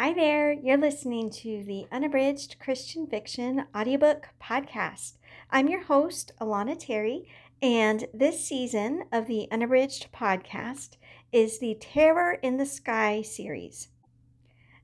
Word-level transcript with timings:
Hi 0.00 0.14
there, 0.14 0.52
you're 0.52 0.76
listening 0.76 1.28
to 1.28 1.64
the 1.64 1.86
Unabridged 1.90 2.60
Christian 2.60 3.08
Fiction 3.08 3.64
Audiobook 3.76 4.28
Podcast. 4.40 5.14
I'm 5.50 5.66
your 5.66 5.82
host, 5.82 6.30
Alana 6.40 6.78
Terry, 6.78 7.26
and 7.60 8.06
this 8.14 8.44
season 8.44 9.06
of 9.10 9.26
the 9.26 9.48
Unabridged 9.50 10.12
Podcast 10.12 10.98
is 11.32 11.58
the 11.58 11.76
Terror 11.80 12.34
in 12.34 12.58
the 12.58 12.64
Skies 12.64 13.34
series. 13.34 13.88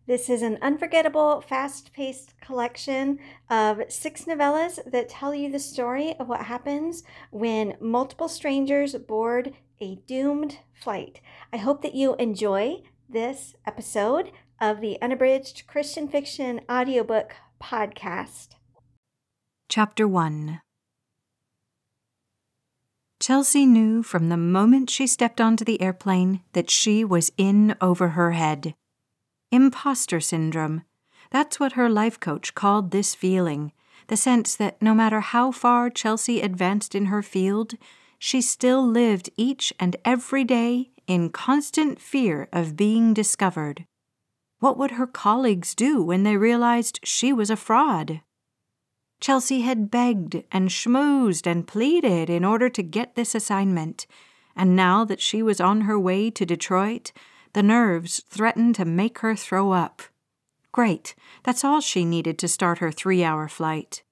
This 0.09 0.29
is 0.29 0.43
an 0.43 0.59
unforgettable, 0.61 1.41
fast 1.43 1.93
paced 1.93 2.35
collection 2.41 3.21
of 3.49 3.83
six 3.89 4.25
novellas 4.25 4.81
that 4.91 5.09
tell 5.09 5.33
you 5.33 5.49
the 5.49 5.61
story 5.61 6.17
of 6.19 6.29
what 6.29 6.47
happens 6.47 7.05
when 7.31 7.77
multiple 7.81 8.29
strangers 8.29 8.97
board 8.97 9.55
a 9.81 9.95
doomed 10.09 10.59
flight. 10.73 11.21
I 11.53 11.59
hope 11.59 11.83
that 11.83 11.95
you 11.95 12.17
enjoy 12.17 12.83
this 13.09 13.55
episode 13.65 14.33
of 14.61 14.81
the 14.81 15.01
Unabridged 15.03 15.67
Christian 15.67 16.09
Fiction 16.09 16.61
Audiobook 16.71 17.35
Podcast. 17.63 18.49
Chapter 19.69 20.07
1 20.07 20.61
Chelsea 23.21 23.67
knew 23.67 24.03
from 24.03 24.29
the 24.29 24.37
moment 24.37 24.91
she 24.91 25.07
stepped 25.07 25.41
onto 25.41 25.65
the 25.65 25.81
airplane 25.81 26.43
that 26.53 26.71
she 26.71 27.05
was 27.05 27.33
in 27.37 27.75
over 27.81 28.11
her 28.11 28.33
head. 28.33 28.75
Imposter 29.51 30.21
syndrome. 30.21 30.83
That's 31.31 31.59
what 31.59 31.73
her 31.73 31.89
life 31.89 32.21
coach 32.21 32.55
called 32.55 32.91
this 32.91 33.15
feeling 33.15 33.73
the 34.09 34.17
sense 34.17 34.57
that 34.57 34.81
no 34.83 34.95
matter 34.95 35.21
how 35.21 35.51
far 35.51 35.91
Chelsea 35.91 36.41
advanced 36.41 36.95
in 36.95 37.07
her 37.07 37.23
field, 37.23 37.75
she 38.19 38.41
still 38.41 38.87
lived 38.87 39.31
each 39.37 39.73
and 39.81 39.97
every 40.05 40.45
day 40.45 40.91
in 41.07 41.31
constant 41.31 42.01
fear 42.01 42.49
of 42.53 42.77
being 42.77 43.15
discovered. 43.15 43.87
What 44.65 44.79
would 44.79 44.93
her 44.93 45.07
colleagues 45.07 45.75
do 45.75 46.03
when 46.03 46.23
they 46.23 46.39
realized 46.39 46.99
she 47.05 47.35
was 47.35 47.51
a 47.51 47.55
fraud? 47.55 48.23
Chelsea 49.21 49.61
had 49.61 49.91
begged 49.91 50.43
and 50.51 50.71
schmoozed 50.71 51.47
and 51.47 51.67
pleaded 51.67 52.31
in 52.31 52.47
order 52.47 52.71
to 52.71 52.83
get 52.83 53.15
this 53.15 53.35
assignment, 53.35 54.07
and 54.57 54.75
now 54.75 55.05
that 55.05 55.21
she 55.21 55.43
was 55.43 55.61
on 55.61 55.83
her 55.83 55.99
way 55.99 56.31
to 56.31 56.47
Detroit, 56.47 57.13
the 57.53 57.63
nerves 57.63 58.23
threatened 58.31 58.75
to 58.77 58.87
make 58.87 59.19
her 59.19 59.37
throw 59.37 59.73
up. 59.73 60.01
Great, 60.73 61.15
that's 61.43 61.63
all 61.63 61.83
she 61.83 62.07
needed 62.07 62.39
to 62.39 62.49
start 62.49 62.79
her 62.79 62.91
three 62.91 63.23
hour 63.23 63.49
flight. 63.49 64.03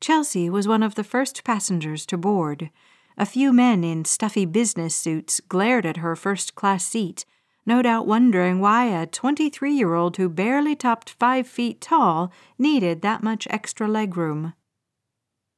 Chelsea 0.00 0.48
was 0.48 0.68
one 0.68 0.84
of 0.84 0.94
the 0.94 1.02
first 1.02 1.42
passengers 1.42 2.06
to 2.06 2.16
board. 2.16 2.70
A 3.16 3.26
few 3.26 3.52
men 3.52 3.82
in 3.82 4.04
stuffy 4.04 4.44
business 4.44 4.94
suits 4.94 5.40
glared 5.40 5.84
at 5.84 5.96
her 5.96 6.14
first 6.14 6.54
class 6.54 6.84
seat 6.84 7.24
no 7.68 7.82
doubt 7.82 8.06
wondering 8.06 8.60
why 8.60 8.86
a 8.86 9.06
23 9.06 9.74
year 9.74 9.92
old 9.92 10.16
who 10.16 10.26
barely 10.26 10.74
topped 10.74 11.10
five 11.10 11.46
feet 11.46 11.82
tall 11.82 12.32
needed 12.58 13.02
that 13.02 13.22
much 13.22 13.46
extra 13.50 13.86
legroom. 13.86 14.54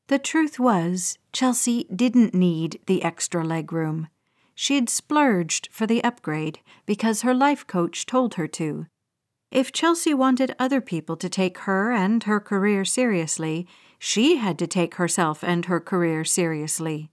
The 0.08 0.18
truth 0.18 0.58
was, 0.58 1.18
Chelsea 1.32 1.86
didn't 1.94 2.34
need 2.34 2.80
the 2.86 3.04
extra 3.04 3.44
legroom. 3.44 4.08
She'd 4.56 4.90
splurged 4.90 5.68
for 5.70 5.86
the 5.86 6.02
upgrade 6.02 6.58
because 6.84 7.22
her 7.22 7.32
life 7.32 7.64
coach 7.64 8.06
told 8.06 8.34
her 8.34 8.48
to. 8.48 8.86
If 9.52 9.70
Chelsea 9.70 10.12
wanted 10.12 10.56
other 10.58 10.80
people 10.80 11.16
to 11.16 11.28
take 11.28 11.58
her 11.58 11.92
and 11.92 12.24
her 12.24 12.40
career 12.40 12.84
seriously, 12.84 13.68
she 14.00 14.38
had 14.38 14.58
to 14.58 14.66
take 14.66 14.96
herself 14.96 15.44
and 15.44 15.66
her 15.66 15.78
career 15.78 16.24
seriously. 16.24 17.08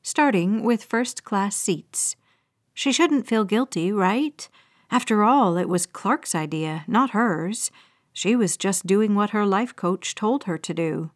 Starting 0.00 0.62
with 0.62 0.84
first 0.84 1.24
class 1.24 1.56
seats. 1.56 2.14
She 2.78 2.92
shouldn't 2.92 3.26
feel 3.26 3.42
guilty, 3.42 3.90
right? 3.90 4.48
After 4.88 5.24
all, 5.24 5.56
it 5.56 5.68
was 5.68 5.84
Clark's 5.84 6.32
idea, 6.32 6.84
not 6.86 7.10
hers. 7.10 7.72
She 8.12 8.36
was 8.36 8.56
just 8.56 8.86
doing 8.86 9.16
what 9.16 9.30
her 9.30 9.44
life 9.44 9.74
coach 9.74 10.14
told 10.14 10.44
her 10.44 10.56
to 10.58 10.72
do. 10.72 11.10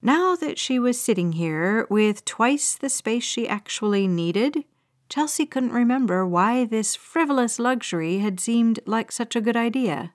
Now 0.00 0.34
that 0.36 0.58
she 0.58 0.78
was 0.78 0.98
sitting 0.98 1.32
here 1.32 1.86
with 1.90 2.24
twice 2.24 2.74
the 2.74 2.88
space 2.88 3.22
she 3.22 3.46
actually 3.46 4.08
needed, 4.08 4.64
Chelsea 5.10 5.44
couldn't 5.44 5.74
remember 5.74 6.26
why 6.26 6.64
this 6.64 6.96
frivolous 6.96 7.58
luxury 7.58 8.20
had 8.20 8.40
seemed 8.40 8.80
like 8.86 9.12
such 9.12 9.36
a 9.36 9.42
good 9.42 9.58
idea. 9.58 10.14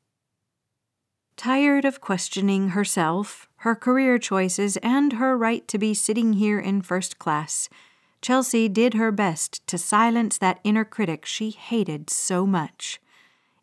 Tired 1.37 1.85
of 1.85 2.01
questioning 2.01 2.69
herself, 2.69 3.47
her 3.57 3.75
career 3.75 4.17
choices, 4.17 4.75
and 4.77 5.13
her 5.13 5.37
right 5.37 5.67
to 5.67 5.77
be 5.77 5.93
sitting 5.93 6.33
here 6.33 6.59
in 6.59 6.81
first 6.81 7.19
class, 7.19 7.69
Chelsea 8.21 8.69
did 8.69 8.93
her 8.93 9.11
best 9.11 9.65
to 9.67 9.77
silence 9.77 10.37
that 10.37 10.59
inner 10.63 10.85
critic 10.85 11.25
she 11.25 11.49
hated 11.49 12.09
so 12.09 12.45
much. 12.45 13.01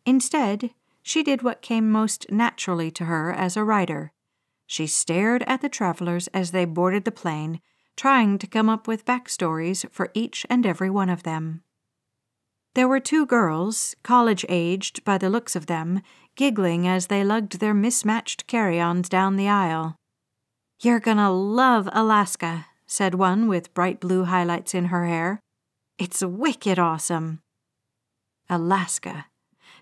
Instead, 0.05 0.71
she 1.01 1.23
did 1.23 1.41
what 1.41 1.61
came 1.61 1.89
most 1.89 2.29
naturally 2.29 2.91
to 2.91 3.05
her 3.05 3.31
as 3.31 3.55
a 3.55 3.63
writer. 3.63 4.11
She 4.67 4.85
stared 4.85 5.43
at 5.47 5.61
the 5.61 5.69
travelers 5.69 6.27
as 6.27 6.51
they 6.51 6.65
boarded 6.65 7.05
the 7.05 7.11
plane, 7.11 7.61
trying 7.95 8.37
to 8.37 8.47
come 8.47 8.69
up 8.69 8.87
with 8.87 9.05
backstories 9.05 9.89
for 9.91 10.11
each 10.13 10.45
and 10.49 10.65
every 10.65 10.89
one 10.89 11.09
of 11.09 11.23
them. 11.23 11.63
There 12.75 12.87
were 12.87 12.99
two 12.99 13.25
girls, 13.25 13.95
college 14.03 14.45
aged 14.47 15.03
by 15.03 15.17
the 15.17 15.29
looks 15.29 15.55
of 15.55 15.65
them, 15.65 16.01
giggling 16.35 16.87
as 16.87 17.07
they 17.07 17.23
lugged 17.23 17.59
their 17.59 17.73
mismatched 17.73 18.45
carry 18.45 18.79
ons 18.79 19.09
down 19.09 19.35
the 19.35 19.49
aisle. 19.49 19.95
You're 20.81 20.99
gonna 20.99 21.31
love 21.31 21.89
Alaska, 21.91 22.67
said 22.89 23.13
one 23.13 23.47
with 23.47 23.73
bright 23.75 23.99
blue 23.99 24.25
highlights 24.25 24.73
in 24.73 24.85
her 24.85 25.05
hair. 25.05 25.39
It's 25.99 26.23
wicked 26.23 26.79
awesome. 26.79 27.39
Alaska. 28.49 29.27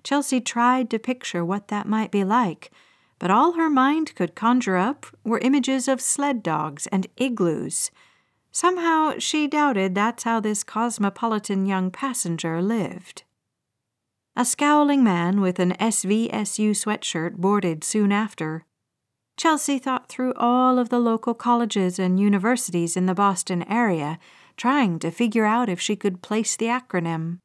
Chelsea 0.03 0.41
tried 0.41 0.89
to 0.89 0.99
picture 0.99 1.43
what 1.43 1.69
that 1.69 1.87
might 1.87 2.11
be 2.11 2.25
like, 2.25 2.69
but 3.17 3.31
all 3.31 3.53
her 3.53 3.69
mind 3.69 4.13
could 4.13 4.35
conjure 4.35 4.75
up 4.75 5.05
were 5.23 5.39
images 5.39 5.87
of 5.87 6.01
sled 6.01 6.43
dogs 6.43 6.85
and 6.87 7.07
igloos. 7.15 7.91
Somehow 8.51 9.15
she 9.19 9.47
doubted 9.47 9.95
that's 9.95 10.23
how 10.23 10.41
this 10.41 10.63
cosmopolitan 10.63 11.65
young 11.65 11.89
passenger 11.89 12.61
lived. 12.61 13.23
A 14.35 14.43
scowling 14.43 15.01
man 15.01 15.39
with 15.39 15.59
an 15.59 15.71
SVSU 15.79 16.71
sweatshirt 16.71 17.37
boarded 17.37 17.85
soon 17.85 18.11
after. 18.11 18.65
Chelsea 19.37 19.77
thought 19.77 20.09
through 20.09 20.33
all 20.33 20.79
of 20.79 20.89
the 20.89 20.99
local 20.99 21.35
colleges 21.35 21.99
and 21.99 22.19
universities 22.19 22.97
in 22.97 23.05
the 23.05 23.13
Boston 23.13 23.63
area, 23.69 24.17
trying 24.57 24.97
to 24.97 25.11
figure 25.11 25.45
out 25.45 25.69
if 25.69 25.79
she 25.79 25.95
could 25.95 26.23
place 26.23 26.57
the 26.57 26.65
acronym. 26.65 27.37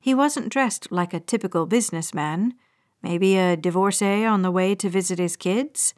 He 0.00 0.14
wasn't 0.14 0.50
dressed 0.50 0.92
like 0.92 1.12
a 1.12 1.18
typical 1.18 1.66
businessman, 1.66 2.54
maybe 3.02 3.36
a 3.36 3.56
divorcee 3.56 4.24
on 4.24 4.42
the 4.42 4.52
way 4.52 4.76
to 4.76 4.88
visit 4.88 5.18
his 5.18 5.36
kids. 5.36 5.94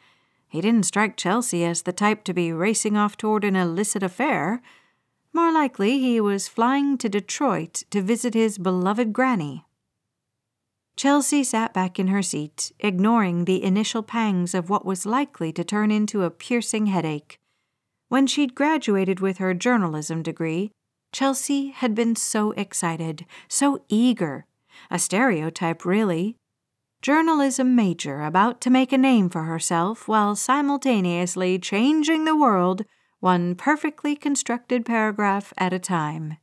He 0.48 0.62
didn't 0.62 0.86
strike 0.86 1.18
Chelsea 1.18 1.62
as 1.62 1.82
the 1.82 1.92
type 1.92 2.24
to 2.24 2.32
be 2.32 2.50
racing 2.50 2.96
off 2.96 3.18
toward 3.18 3.44
an 3.44 3.54
illicit 3.54 4.02
affair. 4.02 4.62
More 5.34 5.52
likely, 5.52 5.98
he 5.98 6.22
was 6.22 6.48
flying 6.48 6.96
to 6.98 7.08
Detroit 7.10 7.84
to 7.90 8.00
visit 8.00 8.32
his 8.32 8.56
beloved 8.56 9.12
granny. 9.12 9.66
Chelsea 10.98 11.44
sat 11.44 11.72
back 11.72 12.00
in 12.00 12.08
her 12.08 12.22
seat, 12.22 12.72
ignoring 12.80 13.44
the 13.44 13.62
initial 13.62 14.02
pangs 14.02 14.52
of 14.52 14.68
what 14.68 14.84
was 14.84 15.06
likely 15.06 15.52
to 15.52 15.62
turn 15.62 15.92
into 15.92 16.24
a 16.24 16.30
piercing 16.30 16.86
headache. 16.86 17.38
When 18.08 18.26
she'd 18.26 18.56
graduated 18.56 19.20
with 19.20 19.38
her 19.38 19.54
journalism 19.54 20.24
degree, 20.24 20.72
Chelsea 21.12 21.68
had 21.68 21.94
been 21.94 22.16
so 22.16 22.50
excited, 22.50 23.26
so 23.46 23.84
eager. 23.88 24.46
A 24.90 24.98
stereotype, 24.98 25.84
really. 25.84 26.34
Journalism 27.00 27.76
major 27.76 28.22
about 28.22 28.60
to 28.62 28.68
make 28.68 28.92
a 28.92 28.98
name 28.98 29.30
for 29.30 29.44
herself 29.44 30.08
while 30.08 30.34
simultaneously 30.34 31.60
changing 31.60 32.24
the 32.24 32.36
world 32.36 32.84
one 33.20 33.54
perfectly 33.54 34.16
constructed 34.16 34.84
paragraph 34.84 35.52
at 35.56 35.72
a 35.72 35.78
time. 35.78 36.38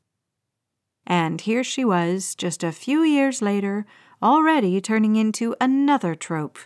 And 1.05 1.41
here 1.41 1.63
she 1.63 1.83
was, 1.83 2.35
just 2.35 2.63
a 2.63 2.71
few 2.71 3.03
years 3.03 3.41
later, 3.41 3.85
already 4.25 4.81
turning 4.81 5.15
into 5.15 5.55
another 5.61 6.15
trope 6.15 6.57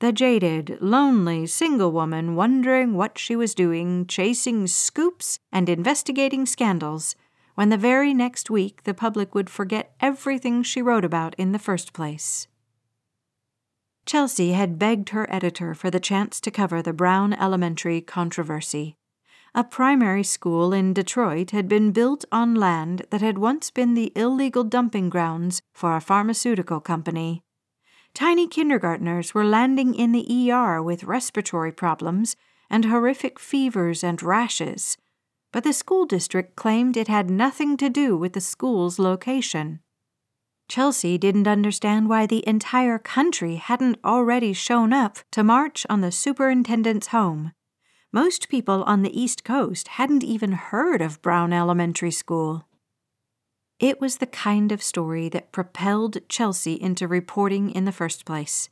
the 0.00 0.12
jaded, 0.12 0.78
lonely 0.80 1.46
single 1.46 1.92
woman 1.92 2.34
wondering 2.34 2.94
what 2.94 3.18
she 3.18 3.36
was 3.36 3.54
doing, 3.54 4.06
chasing 4.06 4.66
scoops 4.66 5.38
and 5.52 5.68
investigating 5.68 6.46
scandals, 6.46 7.14
when 7.54 7.68
the 7.68 7.76
very 7.76 8.14
next 8.14 8.48
week 8.48 8.84
the 8.84 8.94
public 8.94 9.34
would 9.34 9.50
forget 9.50 9.92
everything 10.00 10.62
she 10.62 10.80
wrote 10.80 11.04
about 11.04 11.34
in 11.34 11.52
the 11.52 11.58
first 11.58 11.92
place. 11.92 12.48
Chelsea 14.06 14.52
had 14.52 14.78
begged 14.78 15.10
her 15.10 15.30
editor 15.30 15.74
for 15.74 15.90
the 15.90 16.00
chance 16.00 16.40
to 16.40 16.50
cover 16.50 16.80
the 16.80 16.94
Brown 16.94 17.34
Elementary 17.34 18.00
controversy. 18.00 18.96
A 19.52 19.64
primary 19.64 20.22
school 20.22 20.72
in 20.72 20.94
Detroit 20.94 21.50
had 21.50 21.68
been 21.68 21.90
built 21.90 22.24
on 22.30 22.54
land 22.54 23.02
that 23.10 23.20
had 23.20 23.36
once 23.36 23.70
been 23.70 23.94
the 23.94 24.12
illegal 24.14 24.62
dumping 24.62 25.10
grounds 25.10 25.60
for 25.72 25.96
a 25.96 26.00
pharmaceutical 26.00 26.78
company. 26.80 27.42
Tiny 28.14 28.46
kindergartners 28.46 29.34
were 29.34 29.44
landing 29.44 29.94
in 29.94 30.12
the 30.12 30.52
ER 30.52 30.80
with 30.80 31.04
respiratory 31.04 31.72
problems 31.72 32.36
and 32.68 32.84
horrific 32.84 33.40
fevers 33.40 34.04
and 34.04 34.22
rashes, 34.22 34.96
but 35.52 35.64
the 35.64 35.72
school 35.72 36.06
district 36.06 36.54
claimed 36.54 36.96
it 36.96 37.08
had 37.08 37.28
nothing 37.28 37.76
to 37.76 37.90
do 37.90 38.16
with 38.16 38.34
the 38.34 38.40
school's 38.40 39.00
location. 39.00 39.80
Chelsea 40.68 41.18
didn't 41.18 41.48
understand 41.48 42.08
why 42.08 42.26
the 42.26 42.46
entire 42.46 42.98
country 42.98 43.56
hadn't 43.56 43.98
already 44.04 44.52
shown 44.52 44.92
up 44.92 45.18
to 45.32 45.42
march 45.42 45.84
on 45.90 46.00
the 46.00 46.12
superintendent's 46.12 47.08
home. 47.08 47.52
Most 48.12 48.48
people 48.48 48.82
on 48.84 49.02
the 49.02 49.20
East 49.20 49.44
Coast 49.44 49.86
hadn't 49.86 50.24
even 50.24 50.50
heard 50.50 51.00
of 51.00 51.22
Brown 51.22 51.52
Elementary 51.52 52.10
School. 52.10 52.66
It 53.78 54.00
was 54.00 54.16
the 54.16 54.26
kind 54.26 54.72
of 54.72 54.82
story 54.82 55.28
that 55.28 55.52
propelled 55.52 56.18
Chelsea 56.28 56.72
into 56.72 57.06
reporting 57.06 57.70
in 57.70 57.84
the 57.84 57.92
first 57.92 58.24
place. 58.24 58.68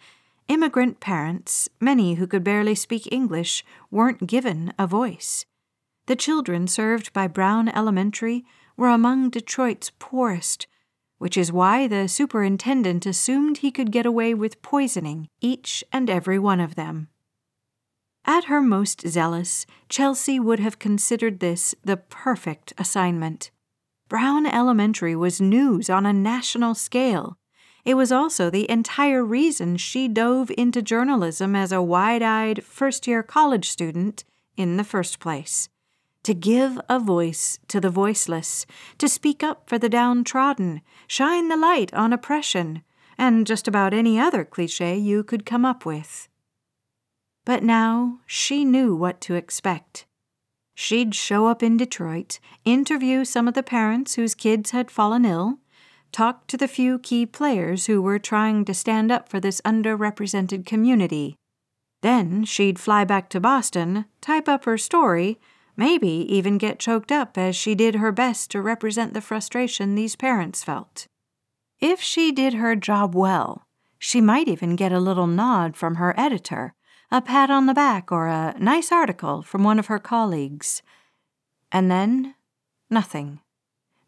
Immigrant 0.49 0.99
parents, 0.99 1.69
many 1.81 2.15
who 2.15 2.27
could 2.27 2.43
barely 2.43 2.75
speak 2.75 3.13
English, 3.13 3.65
weren't 3.93 4.27
given 4.27 4.73
a 4.77 4.89
voice. 4.89 5.47
The 6.07 6.17
children 6.17 6.67
served 6.67 7.13
by 7.13 7.29
Brown 7.29 7.69
Elementary 7.69 8.45
were 8.77 8.89
among 8.89 9.31
Detroit's 9.31 9.93
poorest, 10.01 10.67
which 11.19 11.37
is 11.37 11.53
why 11.53 11.87
the 11.87 12.09
superintendent 12.09 13.07
assumed 13.07 13.59
he 13.59 13.71
could 13.71 13.93
get 13.93 14.05
away 14.05 14.35
with 14.35 14.63
poisoning 14.63 15.29
each 15.41 15.85
and 15.93 16.11
every 16.11 16.41
one 16.41 16.59
of 16.59 16.75
them. 16.75 17.09
At 18.29 18.45
her 18.45 18.61
most 18.61 19.09
zealous, 19.09 19.65
Chelsea 19.89 20.39
would 20.39 20.61
have 20.61 20.79
considered 20.79 21.41
this 21.41 21.75
the 21.83 21.97
perfect 21.97 22.75
assignment. 22.77 23.51
Brown 24.11 24.45
Elementary 24.45 25.17
was 25.17 25.41
news 25.41 25.89
on 25.89 26.05
a 26.05 26.13
national 26.13 26.75
scale. 26.75 27.39
It 27.87 27.95
was 27.95 28.13
also 28.13 28.51
the 28.51 28.71
entire 28.71 29.25
reason 29.25 29.79
she 29.79 30.09
dove 30.09 30.51
into 30.59 30.83
journalism 30.83 31.57
as 31.57 31.73
a 31.73 31.81
wide 31.81 32.21
eyed 32.21 32.63
first 32.63 33.07
year 33.07 33.23
college 33.23 33.71
student 33.71 34.25
in 34.59 34.77
the 34.77 34.85
first 34.85 35.21
place 35.21 35.71
to 36.23 36.35
give 36.35 36.79
a 36.87 37.01
voice 37.01 37.59
to 37.69 37.81
the 37.81 37.89
voiceless, 37.89 38.67
to 38.99 39.09
speak 39.09 39.43
up 39.43 39.63
for 39.67 39.79
the 39.79 39.89
downtrodden, 39.89 40.83
shine 41.07 41.49
the 41.49 41.57
light 41.57 41.95
on 41.95 42.13
oppression, 42.13 42.83
and 43.17 43.47
just 43.47 43.67
about 43.67 43.95
any 43.95 44.21
other 44.21 44.45
cliche 44.45 44.99
you 44.99 45.25
could 45.25 45.47
come 45.47 45.65
up 45.65 45.87
with. 45.87 46.29
But 47.49 47.63
now 47.63 48.19
she 48.27 48.63
knew 48.63 48.95
what 48.95 49.23
to 49.23 49.35
expect. 49.35 50.05
She'd 50.75 51.15
show 51.15 51.47
up 51.47 51.63
in 51.63 51.79
Detroit, 51.79 52.41
interview 52.67 53.25
some 53.25 53.49
of 53.49 53.55
the 53.55 53.63
parents 53.63 54.17
whose 54.17 54.35
kids 54.35 54.73
had 54.73 54.91
fallen 54.91 55.25
ill, 55.25 55.57
talk 56.13 56.47
to 56.49 56.59
the 56.59 56.69
few 56.69 56.99
key 56.99 57.25
players 57.25 57.87
who 57.87 58.03
were 58.03 58.19
trying 58.19 58.67
to 58.67 58.75
stand 58.75 59.11
up 59.11 59.31
for 59.31 59.41
this 59.41 59.63
underrepresented 59.63 60.67
community. 60.67 61.37
Then 62.03 62.45
she'd 62.45 62.79
fly 62.79 63.05
back 63.05 63.31
to 63.31 63.41
Boston, 63.41 64.05
type 64.21 64.47
up 64.47 64.67
her 64.67 64.77
story, 64.77 65.41
maybe 65.75 66.27
even 66.29 66.59
get 66.59 66.79
choked 66.79 67.11
up 67.11 67.39
as 67.39 67.57
she 67.57 67.75
did 67.75 67.95
her 67.95 68.13
best 68.13 68.51
to 68.51 68.61
represent 68.61 69.15
the 69.15 69.23
frustration 69.23 69.95
these 69.95 70.17
parents 70.17 70.63
felt. 70.63 71.07
If 71.81 72.03
she 72.03 72.31
did 72.31 72.53
her 72.53 72.77
job 72.77 73.15
well, 73.15 73.65
she 73.99 74.21
might 74.21 74.49
even 74.49 74.77
get 74.77 74.93
a 74.93 75.01
little 75.01 75.27
nod 75.27 75.79
from 75.79 75.95
her 75.95 76.13
editor, 76.21 76.75
a 77.11 77.23
pat 77.23 77.51
on 77.51 77.67
the 77.67 77.75
back, 77.75 78.13
or 78.13 78.27
a 78.27 78.55
nice 78.59 78.93
article 78.93 79.43
from 79.43 79.65
one 79.65 79.79
of 79.79 79.87
her 79.87 79.99
colleagues. 79.99 80.83
And 81.73 81.91
then, 81.91 82.35
nothing. 82.91 83.41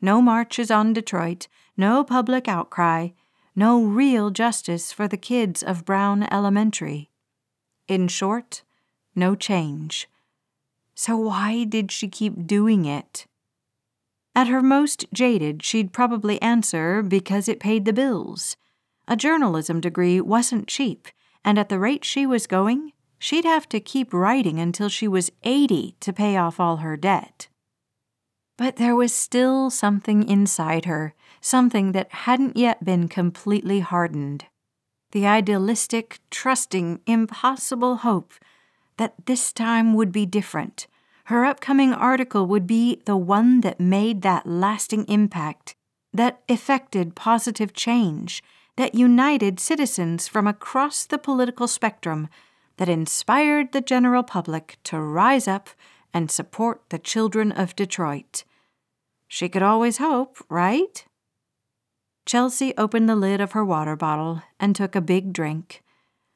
No 0.01 0.21
marches 0.21 0.71
on 0.71 0.93
Detroit, 0.93 1.49
no 1.77 2.05
public 2.05 2.49
outcry, 2.49 3.09
no 3.57 3.83
real 3.83 4.31
justice 4.31 4.93
for 4.93 5.09
the 5.09 5.17
kids 5.17 5.63
of 5.63 5.85
Brown 5.85 6.27
Elementary. 6.31 7.11
In 7.89 8.09
short, 8.09 8.63
no 9.15 9.35
change. 9.35 10.09
So 10.95 11.17
why 11.17 11.65
did 11.65 11.91
she 11.91 12.09
keep 12.09 12.47
doing 12.47 12.85
it? 12.85 13.27
At 14.35 14.49
her 14.49 14.63
most 14.63 15.07
jaded, 15.13 15.63
she'd 15.63 15.93
probably 15.93 16.41
answer 16.41 17.03
because 17.03 17.49
it 17.49 17.59
paid 17.59 17.85
the 17.85 17.93
bills. 17.93 18.57
A 19.09 19.17
journalism 19.17 19.81
degree 19.81 20.21
wasn't 20.21 20.69
cheap, 20.69 21.09
and 21.45 21.59
at 21.59 21.69
the 21.69 21.79
rate 21.79 22.05
she 22.05 22.27
was 22.27 22.47
going, 22.47 22.93
she'd 23.19 23.45
have 23.45 23.69
to 23.71 23.81
keep 23.81 24.13
writing 24.13 24.59
until 24.59 24.89
she 24.89 25.09
was 25.09 25.31
80 25.43 25.97
to 26.01 26.13
pay 26.13 26.37
off 26.37 26.61
all 26.61 26.79
her 26.79 26.97
debt. 26.97 27.49
But 28.57 28.77
there 28.77 28.95
was 28.95 29.15
still 29.15 29.71
something 29.71 30.29
inside 30.29 30.85
her, 30.85 31.15
something 31.41 31.93
that 31.93 32.13
hadn't 32.13 32.57
yet 32.57 32.85
been 32.85 33.09
completely 33.09 33.81
hardened. 33.81 34.45
The 35.13 35.27
idealistic, 35.27 36.21
trusting, 36.31 37.01
impossible 37.07 37.97
hope 37.97 38.35
that 38.99 39.15
this 39.27 39.53
time 39.53 39.95
would 39.95 40.13
be 40.13 40.27
different, 40.27 40.87
her 41.31 41.45
upcoming 41.45 41.93
article 41.93 42.47
would 42.47 42.67
be 42.67 43.01
the 43.05 43.17
one 43.17 43.61
that 43.61 43.79
made 43.79 44.23
that 44.23 44.47
lasting 44.47 45.05
impact, 45.05 45.77
that 46.13 46.43
effected 46.49 47.15
positive 47.15 47.73
change, 47.73 48.43
that 48.81 48.95
united 48.95 49.61
citizens 49.61 50.27
from 50.27 50.47
across 50.47 51.05
the 51.05 51.19
political 51.19 51.69
spectrum, 51.69 52.29
that 52.79 52.89
inspired 52.89 53.73
the 53.73 53.81
general 53.83 54.23
public 54.23 54.79
to 54.83 54.99
rise 54.99 55.47
up 55.47 55.69
and 56.15 56.31
support 56.31 56.81
the 56.89 56.99
children 56.99 57.53
of 57.53 57.77
Detroit. 57.77 58.43
She 59.29 59.51
could 59.51 59.63
always 59.63 59.99
hope, 59.99 60.39
right? 60.49 61.05
Chelsea 62.25 62.73
opened 62.79 63.07
the 63.07 63.17
lid 63.17 63.39
of 63.43 63.53
her 63.53 63.63
water 63.67 63.97
bottle 63.97 64.43
and 64.59 64.75
took 64.75 64.97
a 64.97 65.03
big 65.03 65.35
drink. 65.35 65.83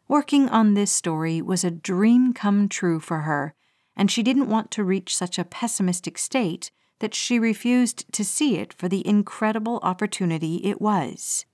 Working 0.07 0.47
on 0.51 0.75
this 0.75 0.93
story 0.93 1.41
was 1.41 1.65
a 1.65 1.71
dream 1.71 2.35
come 2.35 2.69
true 2.69 3.01
for 3.01 3.21
her 3.21 3.55
and 3.97 4.11
she 4.11 4.23
didn't 4.23 4.51
want 4.51 4.71
to 4.73 4.85
reach 4.85 5.17
such 5.17 5.39
a 5.39 5.45
pessimistic 5.45 6.19
state 6.19 6.71
that 6.99 7.15
she 7.15 7.39
refused 7.39 8.13
to 8.13 8.23
see 8.23 8.59
it 8.59 8.75
for 8.75 8.87
the 8.87 9.07
incredible 9.09 9.81
opportunity 9.83 10.57
it 10.57 10.79
was. 10.79 11.47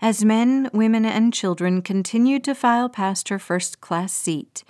As 0.00 0.24
men, 0.24 0.68
women, 0.72 1.06
and 1.06 1.32
children 1.32 1.80
continued 1.80 2.44
to 2.44 2.54
file 2.54 2.88
past 2.88 3.28
her 3.30 3.38
first 3.38 3.80
class 3.80 4.12
seat, 4.12 4.62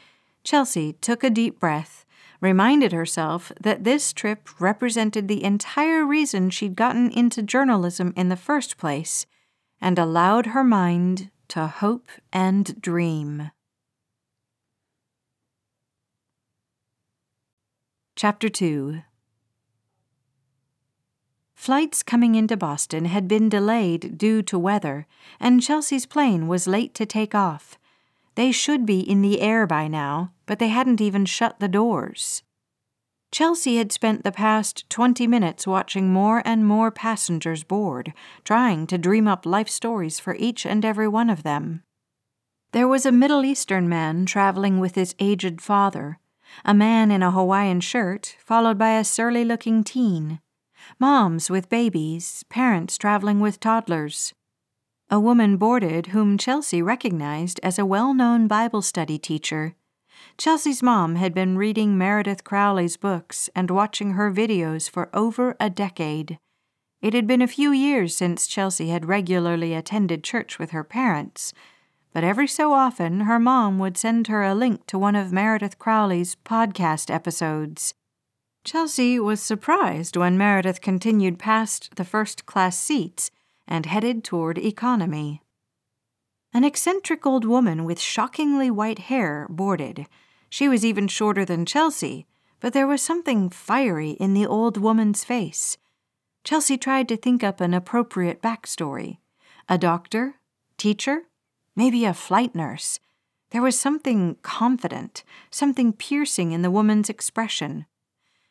Chelsea 0.45 0.93
took 0.95 1.25
a 1.25 1.31
deep 1.31 1.59
breath, 1.59 2.07
reminded 2.41 2.93
herself 2.93 3.51
that 3.61 3.83
this 3.83 4.13
trip 4.13 4.49
represented 4.61 5.27
the 5.27 5.43
entire 5.43 6.05
reason 6.07 6.51
she'd 6.51 6.77
gotten 6.77 7.11
into 7.11 7.43
journalism 7.43 8.13
in 8.17 8.29
the 8.29 8.37
first 8.37 8.79
place, 8.79 9.27
and 9.81 9.99
allowed 9.99 10.47
her 10.47 10.63
mind 10.63 11.31
to 11.49 11.67
hope 11.67 12.07
and 12.33 12.81
dream. 12.81 13.51
Chapter 18.15 18.49
2 18.49 19.03
Flights 21.57 22.03
coming 22.03 22.35
into 22.35 22.57
Boston 22.57 23.07
had 23.07 23.27
been 23.27 23.49
delayed 23.49 24.17
due 24.19 24.43
to 24.43 24.59
weather, 24.59 25.07
and 25.41 25.63
Chelsea's 25.63 26.07
plane 26.07 26.47
was 26.47 26.69
late 26.69 26.95
to 26.95 27.07
take 27.07 27.35
off. 27.35 27.79
They 28.37 28.53
should 28.53 28.87
be 28.87 29.01
in 29.01 29.23
the 29.23 29.41
air 29.41 29.67
by 29.67 29.89
now, 29.89 30.33
but 30.45 30.61
they 30.61 30.69
hadn't 30.69 31.01
even 31.01 31.25
shut 31.25 31.59
the 31.59 31.67
doors. 31.67 32.43
Chelsea 33.33 33.79
had 33.79 33.91
spent 33.91 34.23
the 34.23 34.31
past 34.31 34.89
20 34.91 35.27
minutes 35.27 35.67
watching 35.67 36.13
more 36.13 36.43
and 36.45 36.65
more 36.65 36.91
passengers 36.91 37.65
board, 37.65 38.13
trying 38.45 38.87
to 38.87 38.99
dream 38.99 39.27
up 39.27 39.45
life 39.45 39.69
stories 39.69 40.21
for 40.21 40.37
each 40.37 40.65
and 40.65 40.85
every 40.85 41.09
one 41.09 41.31
of 41.31 41.43
them. 41.43 41.83
There 42.71 42.87
was 42.87 43.07
a 43.07 43.11
Middle 43.11 43.45
Eastern 43.45 43.89
man 43.89 44.27
traveling 44.27 44.79
with 44.79 44.95
his 44.95 45.15
aged 45.19 45.61
father 45.61 46.21
a 46.65 46.73
man 46.73 47.11
in 47.11 47.23
a 47.23 47.33
Hawaiian 47.33 47.81
shirt, 47.81 48.37
followed 48.39 48.79
by 48.79 48.93
a 48.93 49.05
surly 49.05 49.45
looking 49.45 49.85
teen, 49.85 50.41
moms 50.99 51.51
with 51.51 51.69
babies, 51.69 52.45
parents 52.49 52.99
traveling 52.99 53.41
with 53.41 53.61
toddlers. 53.61 54.33
A 55.11 55.21
woman 55.21 55.57
boarded 55.57 56.09
whom 56.09 56.37
Chelsea 56.37 56.83
recognized 56.83 57.61
as 57.63 57.79
a 57.79 57.87
well 57.87 58.13
known 58.13 58.49
Bible 58.49 58.83
study 58.83 59.19
teacher. 59.19 59.75
Chelsea's 60.39 60.83
mom 60.83 61.15
had 61.15 61.33
been 61.33 61.57
reading 61.57 61.97
Meredith 61.97 62.45
Crowley's 62.45 62.97
books 62.97 63.49
and 63.55 63.71
watching 63.71 64.13
her 64.13 64.33
videos 64.33 64.91
for 64.91 65.09
over 65.15 65.57
a 65.61 65.71
decade. 65.71 66.39
It 67.01 67.15
had 67.15 67.27
been 67.27 67.43
a 67.43 67.47
few 67.47 67.73
years 67.73 68.17
since 68.17 68.47
Chelsea 68.47 68.89
had 68.89 69.07
regularly 69.07 69.75
attended 69.75 70.25
church 70.25 70.59
with 70.59 70.71
her 70.71 70.83
parents, 70.83 71.53
but 72.13 72.25
every 72.25 72.49
so 72.49 72.73
often 72.73 73.21
her 73.21 73.39
mom 73.39 73.79
would 73.79 73.97
send 73.97 74.27
her 74.27 74.43
a 74.43 74.55
link 74.55 74.87
to 74.87 74.99
one 74.99 75.15
of 75.15 75.33
Meredith 75.33 75.79
Crowley's 75.79 76.35
podcast 76.45 77.15
episodes. 77.15 77.95
Chelsea 78.67 79.21
was 79.21 79.41
surprised 79.41 80.17
when 80.17 80.37
Meredith 80.37 80.81
continued 80.81 81.39
past 81.39 81.95
the 81.95 82.05
first 82.05 82.47
class 82.47 82.77
seats 82.77 83.31
and 83.69 83.87
headed 83.87 84.25
toward 84.25 84.59
economy. 84.59 85.41
An 86.53 86.65
eccentric 86.65 87.25
old 87.25 87.45
woman 87.45 87.85
with 87.85 88.01
shockingly 88.01 88.69
white 88.69 88.99
hair 88.99 89.47
boarded. 89.49 90.07
She 90.51 90.69
was 90.69 90.85
even 90.85 91.07
shorter 91.07 91.45
than 91.45 91.65
Chelsea, 91.65 92.27
but 92.59 92.73
there 92.73 92.89
was 92.89 93.01
something 93.01 93.51
fiery 93.51 94.11
in 94.11 94.35
the 94.35 94.47
old 94.47 94.79
woman's 94.79 95.23
face. 95.23 95.79
Chelsea 96.43 96.77
tried 96.77 97.09
to 97.09 97.17
think 97.17 97.45
up 97.45 97.61
an 97.61 97.73
appropriate 97.73 98.43
backstory. 98.43 99.19
A 99.69 99.79
doctor? 99.79 100.41
Teacher? 100.77 101.23
maybe 101.77 102.05
a 102.05 102.13
flight 102.13 102.53
nurse. 102.53 102.99
There 103.51 103.63
was 103.63 103.79
something 103.79 104.39
confident, 104.43 105.23
something 105.53 105.93
piercing 105.93 106.51
in 106.51 106.63
the 106.63 106.71
woman's 106.71 107.09
expression. 107.09 107.87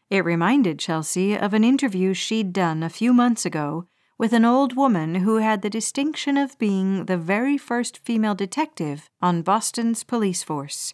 It 0.10 0.24
reminded 0.24 0.80
Chelsea 0.80 1.36
of 1.36 1.54
an 1.54 1.64
interview 1.64 2.14
she'd 2.14 2.54
done 2.54 2.84
a 2.84 2.90
few 2.90 3.14
months 3.14 3.46
ago 3.46 3.88
with 4.18 4.34
an 4.34 4.46
old 4.46 4.76
woman 4.76 5.16
who 5.16 5.38
had 5.38 5.62
the 5.62 5.70
distinction 5.70 6.38
of 6.38 6.58
being 6.58 7.06
the 7.06 7.18
very 7.18 7.58
first 7.58 7.98
female 7.98 8.36
detective 8.36 9.10
on 9.22 9.42
Boston's 9.42 10.04
police 10.04 10.44
force. 10.44 10.94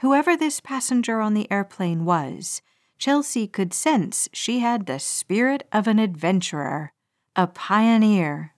Whoever 0.00 0.36
this 0.36 0.60
passenger 0.60 1.20
on 1.20 1.34
the 1.34 1.50
airplane 1.50 2.04
was, 2.04 2.62
Chelsea 2.98 3.46
could 3.46 3.74
sense 3.74 4.28
she 4.32 4.60
had 4.60 4.86
the 4.86 4.98
spirit 4.98 5.66
of 5.72 5.86
an 5.86 5.98
adventurer, 5.98 6.92
a 7.34 7.46
pioneer. 7.46 8.54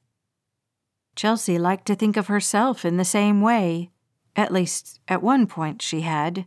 Chelsea 1.16 1.58
liked 1.58 1.86
to 1.86 1.94
think 1.94 2.16
of 2.16 2.26
herself 2.26 2.84
in 2.84 2.96
the 2.96 3.04
same 3.04 3.40
way. 3.40 3.90
At 4.36 4.52
least, 4.52 5.00
at 5.08 5.22
one 5.22 5.46
point 5.46 5.82
she 5.82 6.02
had. 6.02 6.46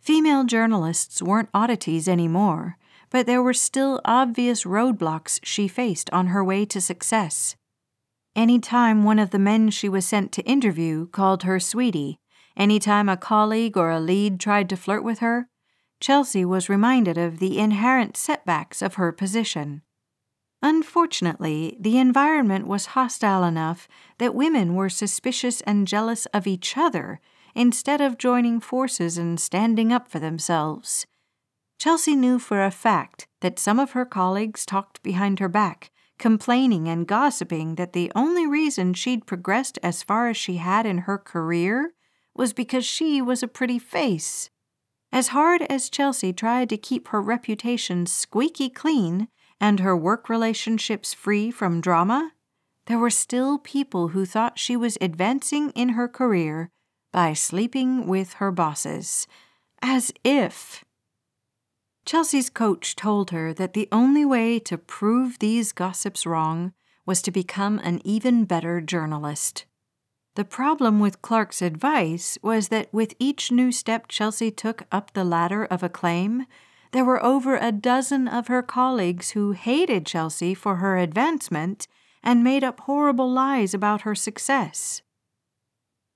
Female 0.00 0.44
journalists 0.44 1.22
weren't 1.22 1.50
oddities 1.54 2.08
anymore 2.08 2.76
but 3.10 3.26
there 3.26 3.42
were 3.42 3.54
still 3.54 4.00
obvious 4.04 4.64
roadblocks 4.64 5.40
she 5.42 5.68
faced 5.68 6.08
on 6.10 6.28
her 6.28 6.42
way 6.42 6.64
to 6.64 6.80
success. 6.80 7.56
Any 8.36 8.60
time 8.60 9.02
one 9.02 9.18
of 9.18 9.30
the 9.30 9.38
men 9.38 9.70
she 9.70 9.88
was 9.88 10.06
sent 10.06 10.30
to 10.32 10.42
interview 10.42 11.08
called 11.08 11.42
her 11.42 11.58
sweetie, 11.58 12.20
any 12.56 12.78
time 12.78 13.08
a 13.08 13.16
colleague 13.16 13.76
or 13.76 13.90
a 13.90 14.00
lead 14.00 14.38
tried 14.38 14.68
to 14.68 14.76
flirt 14.76 15.02
with 15.02 15.18
her, 15.18 15.48
Chelsea 15.98 16.44
was 16.44 16.68
reminded 16.68 17.18
of 17.18 17.40
the 17.40 17.58
inherent 17.58 18.16
setbacks 18.16 18.80
of 18.80 18.94
her 18.94 19.12
position. 19.12 19.82
Unfortunately, 20.62 21.76
the 21.80 21.98
environment 21.98 22.66
was 22.66 22.86
hostile 22.86 23.44
enough 23.44 23.88
that 24.18 24.34
women 24.34 24.74
were 24.74 24.88
suspicious 24.88 25.60
and 25.62 25.88
jealous 25.88 26.26
of 26.26 26.46
each 26.46 26.76
other 26.76 27.20
instead 27.54 28.00
of 28.00 28.18
joining 28.18 28.60
forces 28.60 29.18
and 29.18 29.40
standing 29.40 29.92
up 29.92 30.08
for 30.08 30.18
themselves. 30.18 31.06
Chelsea 31.78 32.14
knew 32.14 32.38
for 32.38 32.62
a 32.62 32.70
fact 32.70 33.26
that 33.40 33.58
some 33.58 33.78
of 33.78 33.92
her 33.92 34.04
colleagues 34.04 34.66
talked 34.66 35.02
behind 35.02 35.38
her 35.38 35.48
back, 35.48 35.90
complaining 36.18 36.88
and 36.88 37.06
gossiping 37.06 37.76
that 37.76 37.94
the 37.94 38.12
only 38.14 38.46
reason 38.46 38.92
she'd 38.92 39.26
progressed 39.26 39.78
as 39.82 40.02
far 40.02 40.28
as 40.28 40.36
she 40.36 40.56
had 40.56 40.84
in 40.84 40.98
her 40.98 41.16
career 41.16 41.94
was 42.34 42.52
because 42.52 42.84
she 42.84 43.22
was 43.22 43.42
a 43.42 43.48
pretty 43.48 43.78
face. 43.78 44.50
As 45.10 45.28
hard 45.28 45.62
as 45.62 45.90
Chelsea 45.90 46.32
tried 46.32 46.68
to 46.68 46.76
keep 46.76 47.08
her 47.08 47.20
reputation 47.20 48.06
squeaky 48.06 48.68
clean 48.68 49.28
and 49.58 49.80
her 49.80 49.96
work 49.96 50.28
relationships 50.28 51.12
free 51.12 51.50
from 51.50 51.80
drama, 51.80 52.32
there 52.86 52.98
were 52.98 53.10
still 53.10 53.58
people 53.58 54.08
who 54.08 54.24
thought 54.24 54.58
she 54.58 54.76
was 54.76 54.98
advancing 55.00 55.70
in 55.70 55.90
her 55.90 56.08
career 56.08 56.70
by 57.12 57.32
sleeping 57.32 58.06
with 58.06 58.34
her 58.34 58.50
bosses. 58.50 59.26
As 59.82 60.12
if. 60.24 60.84
Chelsea's 62.04 62.50
coach 62.50 62.96
told 62.96 63.30
her 63.30 63.52
that 63.54 63.72
the 63.72 63.88
only 63.92 64.24
way 64.24 64.58
to 64.60 64.78
prove 64.78 65.38
these 65.38 65.72
gossips 65.72 66.26
wrong 66.26 66.72
was 67.06 67.22
to 67.22 67.30
become 67.30 67.78
an 67.80 68.00
even 68.04 68.44
better 68.44 68.80
journalist. 68.80 69.64
The 70.36 70.44
problem 70.44 71.00
with 71.00 71.22
Clark's 71.22 71.60
advice 71.60 72.38
was 72.42 72.68
that 72.68 72.92
with 72.92 73.14
each 73.18 73.50
new 73.50 73.72
step 73.72 74.06
Chelsea 74.08 74.50
took 74.50 74.84
up 74.92 75.12
the 75.12 75.24
ladder 75.24 75.64
of 75.64 75.82
acclaim, 75.82 76.46
there 76.92 77.04
were 77.04 77.22
over 77.22 77.56
a 77.56 77.72
dozen 77.72 78.28
of 78.28 78.48
her 78.48 78.62
colleagues 78.62 79.30
who 79.30 79.52
hated 79.52 80.06
Chelsea 80.06 80.54
for 80.54 80.76
her 80.76 80.96
advancement 80.96 81.86
and 82.22 82.44
made 82.44 82.64
up 82.64 82.80
horrible 82.80 83.30
lies 83.30 83.74
about 83.74 84.02
her 84.02 84.14
success. 84.14 85.02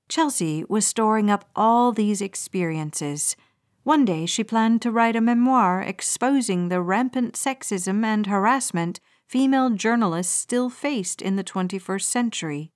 Chelsea 0.08 0.64
was 0.68 0.86
storing 0.86 1.30
up 1.30 1.48
all 1.56 1.92
these 1.92 2.20
experiences 2.20 3.36
one 3.84 4.06
day 4.06 4.24
she 4.24 4.42
planned 4.42 4.80
to 4.80 4.90
write 4.90 5.14
a 5.14 5.20
memoir 5.20 5.82
exposing 5.82 6.68
the 6.68 6.80
rampant 6.80 7.34
sexism 7.34 8.02
and 8.02 8.26
harassment 8.26 8.98
female 9.28 9.68
journalists 9.68 10.32
still 10.32 10.70
faced 10.70 11.20
in 11.20 11.36
the 11.36 11.44
21st 11.44 12.02
century. 12.04 12.72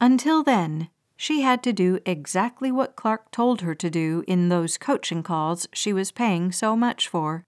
Until 0.00 0.42
then, 0.42 0.90
she 1.16 1.40
had 1.40 1.62
to 1.62 1.72
do 1.72 1.98
exactly 2.04 2.70
what 2.70 2.94
Clark 2.94 3.30
told 3.30 3.62
her 3.62 3.74
to 3.74 3.88
do 3.88 4.22
in 4.28 4.50
those 4.50 4.76
coaching 4.76 5.22
calls 5.22 5.66
she 5.72 5.94
was 5.94 6.12
paying 6.12 6.52
so 6.52 6.76
much 6.76 7.08
for 7.08 7.44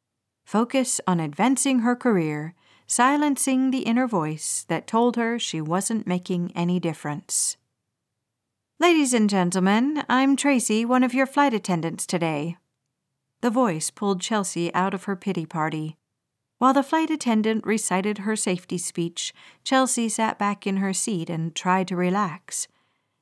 focus 0.47 1.00
on 1.07 1.21
advancing 1.21 1.80
her 1.80 1.95
career, 1.95 2.54
silencing 2.87 3.71
the 3.71 3.80
inner 3.80 4.09
voice 4.09 4.64
that 4.69 4.87
told 4.87 5.16
her 5.16 5.38
she 5.38 5.61
wasn't 5.61 6.07
making 6.07 6.50
any 6.57 6.80
difference. 6.80 7.59
Ladies 8.80 9.12
and 9.12 9.28
gentlemen, 9.28 10.04
I'm 10.08 10.37
Tracy, 10.37 10.87
one 10.87 11.04
of 11.04 11.12
your 11.12 11.26
flight 11.26 11.52
attendants 11.52 12.06
today. 12.06 12.56
The 13.42 13.50
voice 13.50 13.90
pulled 13.90 14.22
Chelsea 14.22 14.72
out 14.72 14.94
of 14.94 15.04
her 15.04 15.16
pity 15.16 15.44
party. 15.44 15.99
While 16.56 16.72
the 16.72 16.82
flight 16.82 17.10
attendant 17.10 17.66
recited 17.66 18.18
her 18.18 18.37
safety 18.37 18.78
speech, 18.78 19.34
Chelsea 19.64 20.08
sat 20.08 20.38
back 20.38 20.66
in 20.66 20.78
her 20.78 20.94
seat 20.94 21.28
and 21.28 21.54
tried 21.54 21.88
to 21.88 21.96
relax. 21.96 22.68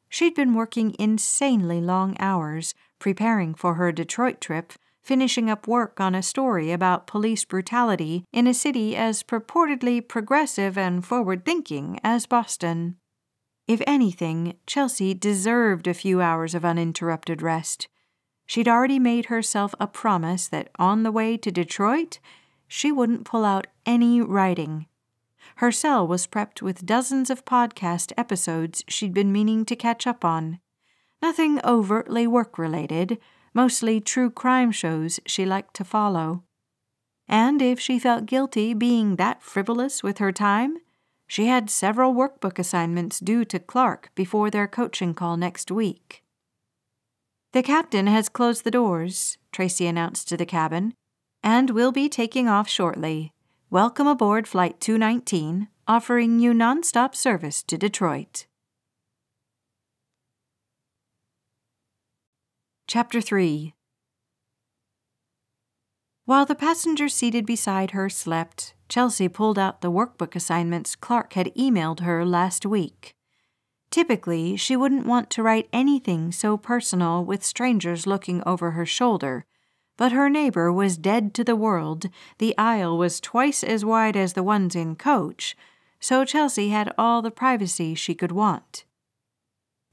She'd 0.08 0.36
been 0.36 0.54
working 0.54 0.94
insanely 0.96 1.80
long 1.80 2.14
hours, 2.20 2.72
preparing 3.00 3.52
for 3.52 3.74
her 3.74 3.90
Detroit 3.90 4.40
trip, 4.40 4.74
finishing 5.02 5.50
up 5.50 5.66
work 5.66 6.00
on 6.00 6.14
a 6.14 6.22
story 6.22 6.70
about 6.70 7.08
police 7.08 7.44
brutality 7.44 8.22
in 8.32 8.46
a 8.46 8.54
city 8.54 8.94
as 8.94 9.24
purportedly 9.24 10.06
progressive 10.06 10.78
and 10.78 11.04
forward 11.04 11.44
thinking 11.44 11.98
as 12.04 12.26
Boston. 12.26 12.94
If 13.68 13.82
anything, 13.86 14.56
Chelsea 14.66 15.12
deserved 15.12 15.86
a 15.86 15.92
few 15.92 16.22
hours 16.22 16.54
of 16.54 16.64
uninterrupted 16.64 17.42
rest. 17.42 17.86
She'd 18.46 18.66
already 18.66 18.98
made 18.98 19.26
herself 19.26 19.74
a 19.78 19.86
promise 19.86 20.48
that 20.48 20.70
on 20.78 21.02
the 21.02 21.12
way 21.12 21.36
to 21.36 21.50
Detroit, 21.50 22.18
she 22.66 22.90
wouldn't 22.90 23.26
pull 23.26 23.44
out 23.44 23.66
any 23.84 24.22
writing. 24.22 24.86
Her 25.56 25.70
cell 25.70 26.08
was 26.08 26.26
prepped 26.26 26.62
with 26.62 26.86
dozens 26.86 27.28
of 27.28 27.44
podcast 27.44 28.10
episodes 28.16 28.82
she'd 28.88 29.12
been 29.12 29.32
meaning 29.32 29.66
to 29.66 29.76
catch 29.76 30.06
up 30.06 30.24
on. 30.24 30.60
Nothing 31.20 31.60
overtly 31.62 32.26
work 32.26 32.56
related, 32.56 33.18
mostly 33.52 34.00
true 34.00 34.30
crime 34.30 34.72
shows 34.72 35.20
she 35.26 35.44
liked 35.44 35.74
to 35.74 35.84
follow. 35.84 36.42
And 37.28 37.60
if 37.60 37.78
she 37.78 37.98
felt 37.98 38.24
guilty 38.24 38.72
being 38.72 39.16
that 39.16 39.42
frivolous 39.42 40.02
with 40.02 40.18
her 40.18 40.32
time, 40.32 40.78
she 41.28 41.46
had 41.46 41.68
several 41.70 42.14
workbook 42.14 42.58
assignments 42.58 43.20
due 43.20 43.44
to 43.44 43.58
Clark 43.58 44.10
before 44.14 44.50
their 44.50 44.66
coaching 44.66 45.12
call 45.12 45.36
next 45.36 45.70
week. 45.70 46.24
The 47.52 47.62
captain 47.62 48.06
has 48.06 48.30
closed 48.30 48.64
the 48.64 48.70
doors, 48.70 49.36
Tracy 49.52 49.86
announced 49.86 50.26
to 50.28 50.36
the 50.38 50.46
cabin, 50.46 50.94
and 51.42 51.70
we'll 51.70 51.92
be 51.92 52.08
taking 52.08 52.48
off 52.48 52.68
shortly. 52.68 53.32
Welcome 53.70 54.06
aboard 54.06 54.48
Flight 54.48 54.80
219, 54.80 55.68
offering 55.86 56.40
you 56.40 56.52
nonstop 56.52 57.14
service 57.14 57.62
to 57.64 57.76
Detroit. 57.76 58.46
Chapter 62.86 63.20
3 63.20 63.74
While 66.28 66.44
the 66.44 66.54
passenger 66.54 67.08
seated 67.08 67.46
beside 67.46 67.92
her 67.92 68.10
slept, 68.10 68.74
Chelsea 68.90 69.30
pulled 69.30 69.58
out 69.58 69.80
the 69.80 69.90
workbook 69.90 70.36
assignments 70.36 70.94
Clark 70.94 71.32
had 71.32 71.54
emailed 71.54 72.00
her 72.00 72.22
last 72.22 72.66
week. 72.66 73.14
Typically, 73.90 74.54
she 74.54 74.76
wouldn't 74.76 75.06
want 75.06 75.30
to 75.30 75.42
write 75.42 75.70
anything 75.72 76.30
so 76.30 76.58
personal 76.58 77.24
with 77.24 77.42
strangers 77.42 78.06
looking 78.06 78.42
over 78.44 78.72
her 78.72 78.84
shoulder, 78.84 79.46
but 79.96 80.12
her 80.12 80.28
neighbor 80.28 80.70
was 80.70 80.98
dead 80.98 81.32
to 81.32 81.44
the 81.44 81.56
world, 81.56 82.10
the 82.36 82.54
aisle 82.58 82.98
was 82.98 83.20
twice 83.20 83.64
as 83.64 83.82
wide 83.82 84.14
as 84.14 84.34
the 84.34 84.42
ones 84.42 84.76
in 84.76 84.96
coach, 84.96 85.56
so 85.98 86.26
Chelsea 86.26 86.68
had 86.68 86.92
all 86.98 87.22
the 87.22 87.30
privacy 87.30 87.94
she 87.94 88.14
could 88.14 88.32
want. 88.32 88.84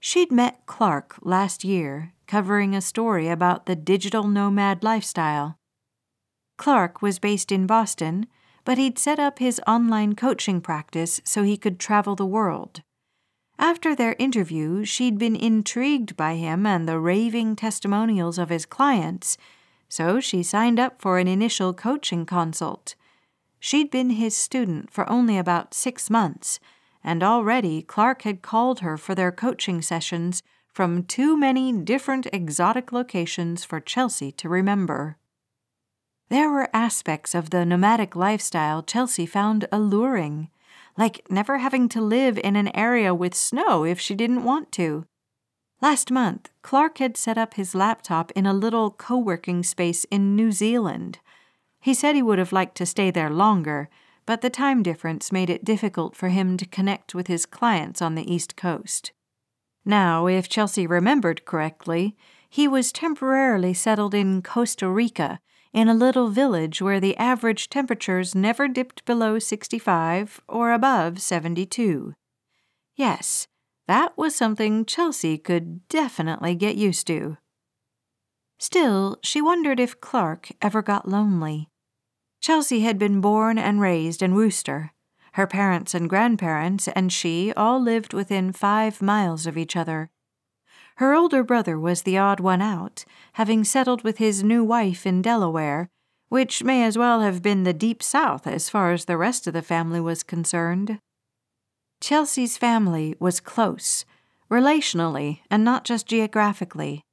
She'd 0.01 0.34
met 0.34 0.65
Clark 0.65 1.15
last 1.22 1.63
year, 1.63 2.12
covering 2.27 2.75
a 2.75 2.82
story 2.82 3.30
about 3.30 3.68
the 3.68 3.75
digital 3.77 4.27
nomad 4.27 4.84
lifestyle. 4.84 5.58
Clark 6.58 7.02
was 7.02 7.20
based 7.20 7.52
in 7.52 7.68
Boston, 7.68 8.28
but 8.64 8.78
he'd 8.78 8.98
set 8.98 9.20
up 9.20 9.40
his 9.40 9.62
online 9.68 10.16
coaching 10.16 10.62
practice 10.62 11.22
so 11.24 11.44
he 11.44 11.58
could 11.58 11.80
travel 11.80 12.16
the 12.16 12.26
world. 12.26 12.82
After 13.58 13.96
their 13.96 14.16
interview, 14.20 14.84
she'd 14.84 15.18
been 15.18 15.36
intrigued 15.36 16.18
by 16.18 16.36
him 16.36 16.66
and 16.66 16.88
the 16.88 17.00
raving 17.00 17.56
testimonials 17.56 18.38
of 18.38 18.50
his 18.50 18.66
clients, 18.66 19.38
so 19.88 20.20
she 20.20 20.44
signed 20.44 20.80
up 20.80 21.02
for 21.02 21.20
an 21.20 21.28
initial 21.28 21.74
coaching 21.74 22.26
consult. 22.26 22.96
She'd 23.60 23.90
been 23.90 24.12
his 24.12 24.36
student 24.36 24.92
for 24.92 25.10
only 25.10 25.38
about 25.38 25.74
six 25.74 26.10
months, 26.10 26.60
and 27.04 27.24
already 27.24 27.82
Clark 27.82 28.24
had 28.24 28.42
called 28.42 28.80
her 28.80 28.98
for 28.98 29.16
their 29.16 29.32
coaching 29.32 29.82
sessions 29.82 30.44
from 30.74 31.04
too 31.04 31.38
many 31.38 31.72
different 31.72 32.28
exotic 32.34 32.92
locations 32.92 33.64
for 33.64 33.80
Chelsea 33.80 34.32
to 34.34 34.50
remember. 34.50 35.18
There 36.29 36.50
were 36.50 36.70
aspects 36.74 37.36
of 37.36 37.51
the 37.51 37.65
nomadic 37.65 38.15
lifestyle 38.15 38.82
Chelsea 38.82 39.25
found 39.25 39.67
alluring 39.72 40.50
like 40.98 41.25
never 41.29 41.58
having 41.58 41.89
to 41.89 42.01
live 42.01 42.38
in 42.39 42.55
an 42.55 42.75
area 42.75 43.13
with 43.13 43.36
snow 43.36 43.84
if 43.84 44.00
she 44.00 44.15
didn't 44.15 44.44
want 44.44 44.72
to. 44.74 45.05
Last 45.82 46.10
month, 46.10 46.50
Clark 46.62 47.00
had 47.00 47.17
set 47.17 47.38
up 47.38 47.55
his 47.55 47.75
laptop 47.75 48.32
in 48.32 48.46
a 48.46 48.53
little 48.53 48.91
co 48.91 49.17
working 49.17 49.62
space 49.63 50.05
in 50.05 50.36
New 50.36 50.51
Zealand. 50.51 51.20
He 51.82 51.94
said 51.94 52.15
he 52.15 52.22
would 52.22 52.39
have 52.39 52.53
liked 52.53 52.75
to 52.77 52.86
stay 52.86 53.12
there 53.12 53.29
longer, 53.29 53.89
but 54.25 54.41
the 54.41 54.50
time 54.50 54.82
difference 54.82 55.32
made 55.32 55.50
it 55.50 55.65
difficult 55.65 56.15
for 56.15 56.29
him 56.29 56.58
to 56.58 56.65
connect 56.65 57.13
with 57.13 57.27
his 57.27 57.46
clients 57.46 58.01
on 58.01 58.15
the 58.15 58.34
East 58.34 58.55
Coast. 58.55 59.12
Now, 59.84 60.25
if 60.25 60.50
Chelsea 60.50 60.88
remembered 60.88 61.46
correctly, 61.46 62.15
he 62.50 62.67
was 62.67 62.91
temporarily 62.91 63.74
settled 63.74 64.15
in 64.15 64.41
Costa 64.41 64.89
Rica, 64.89 65.39
in 65.75 65.89
a 65.89 65.94
little 65.94 66.29
village 66.29 66.82
where 66.82 67.01
the 67.01 67.17
average 67.17 67.67
temperatures 67.70 68.34
never 68.34 68.65
dipped 68.65 69.03
below 69.03 69.38
65 69.38 70.39
or 70.48 70.72
above 70.72 71.20
72. 71.20 72.13
Yes, 72.96 73.50
that 73.86 74.17
was 74.17 74.34
something 74.34 74.86
Chelsea 74.86 75.38
could 75.38 75.86
definitely 75.89 76.55
get 76.55 76.77
used 76.77 77.05
to. 77.08 77.36
Still, 78.58 79.17
she 79.22 79.41
wondered 79.41 79.82
if 79.82 80.00
Clark 80.00 80.51
ever 80.62 80.82
got 80.82 81.10
lonely. 81.10 81.67
Chelsea 82.39 82.79
had 82.79 82.98
been 82.98 83.20
born 83.20 83.58
and 83.58 83.82
raised 83.82 84.22
in 84.22 84.34
Worcester. 84.34 84.94
Her 85.34 85.46
parents 85.46 85.94
and 85.94 86.10
grandparents 86.10 86.88
and 86.88 87.12
she 87.12 87.51
all 87.58 87.82
lived 87.82 88.13
within 88.13 88.53
five 88.53 89.01
miles 89.01 89.46
of 89.46 89.58
each 89.58 89.75
other. 89.75 90.10
Her 90.98 91.14
older 91.14 91.44
brother 91.44 91.78
was 91.78 92.04
the 92.04 92.18
odd 92.18 92.40
one 92.40 92.62
out, 92.62 93.04
having 93.34 93.64
settled 93.64 94.04
with 94.04 94.18
his 94.18 94.44
new 94.44 94.64
wife 94.64 95.06
in 95.06 95.22
Delaware, 95.22 95.90
which 96.30 96.64
may 96.64 96.84
as 96.84 96.98
well 96.98 97.22
have 97.22 97.42
been 97.42 97.64
the 97.64 97.74
Deep 97.74 98.02
South 98.02 98.48
as 98.48 98.70
far 98.70 98.94
as 98.94 99.06
the 99.06 99.18
rest 99.18 99.46
of 99.46 99.54
the 99.54 99.62
family 99.62 100.00
was 100.00 100.24
concerned. 100.24 101.00
Chelsea's 102.00 102.58
family 102.58 103.16
was 103.20 103.40
close, 103.40 104.06
relationally 104.50 105.40
and 105.52 105.64
not 105.64 105.84
just 105.84 106.08
geographically. 106.08 107.04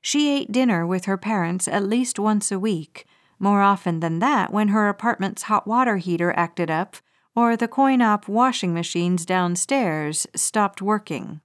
She 0.00 0.30
ate 0.30 0.52
dinner 0.52 0.86
with 0.86 1.04
her 1.04 1.18
parents 1.18 1.68
at 1.68 1.82
least 1.82 2.18
once 2.18 2.50
a 2.50 2.58
week, 2.58 3.04
more 3.38 3.62
often 3.62 4.00
than 4.00 4.20
that 4.20 4.52
when 4.52 4.68
her 4.68 4.88
apartment's 4.88 5.42
hot 5.42 5.66
water 5.66 5.98
heater 5.98 6.32
acted 6.36 6.70
up 6.70 6.96
or 7.36 7.56
the 7.56 7.68
coin 7.68 8.00
op 8.00 8.26
washing 8.26 8.72
machines 8.72 9.26
downstairs 9.26 10.26
stopped 10.34 10.80
working. 10.80 11.40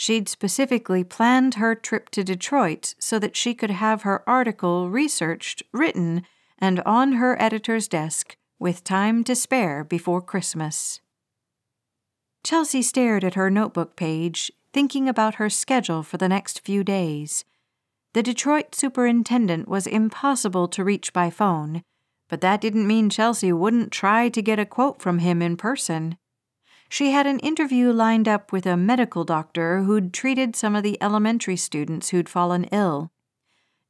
She'd 0.00 0.28
specifically 0.28 1.02
planned 1.02 1.54
her 1.54 1.74
trip 1.74 2.08
to 2.10 2.22
Detroit 2.22 2.94
so 3.00 3.18
that 3.18 3.34
she 3.34 3.52
could 3.52 3.72
have 3.72 4.02
her 4.02 4.22
article 4.28 4.88
researched, 4.88 5.64
written, 5.72 6.22
and 6.56 6.78
on 6.86 7.14
her 7.14 7.36
editor's 7.42 7.88
desk 7.88 8.36
with 8.60 8.84
time 8.84 9.24
to 9.24 9.34
spare 9.34 9.82
before 9.82 10.22
Christmas. 10.22 11.00
Chelsea 12.44 12.80
stared 12.80 13.24
at 13.24 13.34
her 13.34 13.50
notebook 13.50 13.96
page, 13.96 14.52
thinking 14.72 15.08
about 15.08 15.34
her 15.34 15.50
schedule 15.50 16.04
for 16.04 16.16
the 16.16 16.28
next 16.28 16.64
few 16.64 16.84
days. 16.84 17.44
The 18.12 18.22
Detroit 18.22 18.76
superintendent 18.76 19.66
was 19.66 19.88
impossible 19.88 20.68
to 20.68 20.84
reach 20.84 21.12
by 21.12 21.28
phone, 21.28 21.82
but 22.28 22.40
that 22.40 22.60
didn't 22.60 22.86
mean 22.86 23.10
Chelsea 23.10 23.52
wouldn't 23.52 23.90
try 23.90 24.28
to 24.28 24.42
get 24.42 24.60
a 24.60 24.64
quote 24.64 25.02
from 25.02 25.18
him 25.18 25.42
in 25.42 25.56
person. 25.56 26.18
She 26.88 27.10
had 27.10 27.26
an 27.26 27.38
interview 27.40 27.92
lined 27.92 28.26
up 28.26 28.50
with 28.50 28.66
a 28.66 28.76
medical 28.76 29.24
doctor 29.24 29.82
who'd 29.82 30.12
treated 30.14 30.56
some 30.56 30.74
of 30.74 30.82
the 30.82 31.00
elementary 31.02 31.56
students 31.56 32.08
who'd 32.08 32.28
fallen 32.28 32.64
ill. 32.64 33.10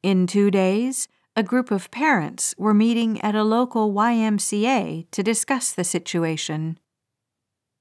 In 0.03 0.27
two 0.27 0.51
days, 0.51 1.09
a 1.37 1.43
group 1.45 1.71
of 1.71 1.91
parents 1.93 2.55
were 2.59 2.75
meeting 2.75 3.21
at 3.21 3.37
a 3.37 3.45
local 3.45 3.93
YMCA 3.93 5.07
to 5.13 5.23
discuss 5.23 5.73
the 5.73 5.85
situation. 5.85 6.79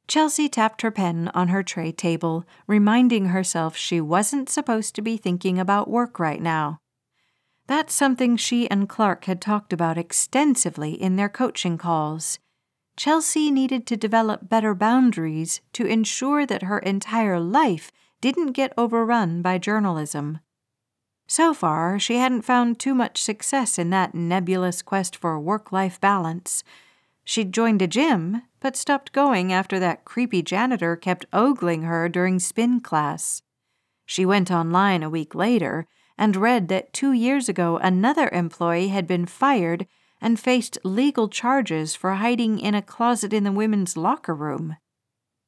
Chelsea 0.07 0.47
tapped 0.47 0.83
her 0.83 0.91
pen 0.91 1.29
on 1.33 1.49
her 1.49 1.63
tray 1.63 1.91
table, 1.91 2.45
reminding 2.67 3.27
herself 3.27 3.75
she 3.75 3.99
wasn't 3.99 4.49
supposed 4.49 4.95
to 4.95 5.01
be 5.01 5.17
thinking 5.17 5.59
about 5.59 5.89
work 5.89 6.19
right 6.19 6.41
now. 6.41 6.79
That's 7.65 7.93
something 7.93 8.37
she 8.37 8.69
and 8.69 8.87
Clark 8.87 9.25
had 9.25 9.41
talked 9.41 9.73
about 9.73 9.97
extensively 9.97 10.91
in 10.93 11.17
their 11.17 11.27
coaching 11.27 11.77
calls. 11.77 12.39
Chelsea 12.97 13.51
needed 13.51 13.85
to 13.85 13.95
develop 13.95 14.49
better 14.49 14.73
boundaries 14.73 15.61
to 15.73 15.85
ensure 15.85 16.47
that 16.47 16.63
her 16.63 16.79
entire 16.79 17.39
life 17.39 17.91
didn't 18.21 18.53
get 18.53 18.73
overrun 18.75 19.43
by 19.43 19.59
journalism. 19.59 20.39
So 21.27 21.53
far, 21.53 21.99
she 21.99 22.15
hadn't 22.15 22.41
found 22.41 22.79
too 22.79 22.95
much 22.95 23.21
success 23.21 23.77
in 23.77 23.91
that 23.91 24.15
nebulous 24.15 24.81
quest 24.81 25.15
for 25.15 25.39
work 25.39 25.71
life 25.71 26.01
balance. 26.01 26.63
She'd 27.23 27.53
joined 27.53 27.83
a 27.83 27.87
gym, 27.87 28.41
but 28.59 28.75
stopped 28.75 29.11
going 29.11 29.53
after 29.53 29.77
that 29.79 30.03
creepy 30.03 30.41
janitor 30.41 30.95
kept 30.95 31.25
ogling 31.31 31.83
her 31.83 32.09
during 32.09 32.39
spin 32.39 32.79
class. 32.79 33.43
She 34.05 34.25
went 34.25 34.49
online 34.49 35.03
a 35.03 35.09
week 35.09 35.35
later 35.35 35.85
and 36.17 36.35
read 36.35 36.67
that 36.69 36.93
two 36.93 37.11
years 37.11 37.47
ago 37.47 37.77
another 37.77 38.29
employee 38.29 38.87
had 38.87 39.05
been 39.05 39.27
fired 39.27 39.85
and 40.21 40.39
faced 40.39 40.77
legal 40.83 41.29
charges 41.29 41.95
for 41.95 42.13
hiding 42.15 42.59
in 42.59 42.75
a 42.75 42.81
closet 42.81 43.33
in 43.33 43.43
the 43.43 43.51
women's 43.51 43.97
locker 43.97 44.35
room. 44.35 44.77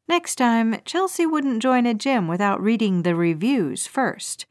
Next 0.07 0.35
time, 0.35 0.79
Chelsea 0.85 1.25
wouldn't 1.25 1.61
join 1.61 1.85
a 1.85 1.93
gym 1.93 2.27
without 2.27 2.61
reading 2.61 3.03
the 3.03 3.15
reviews 3.15 3.87
first. 3.87 4.45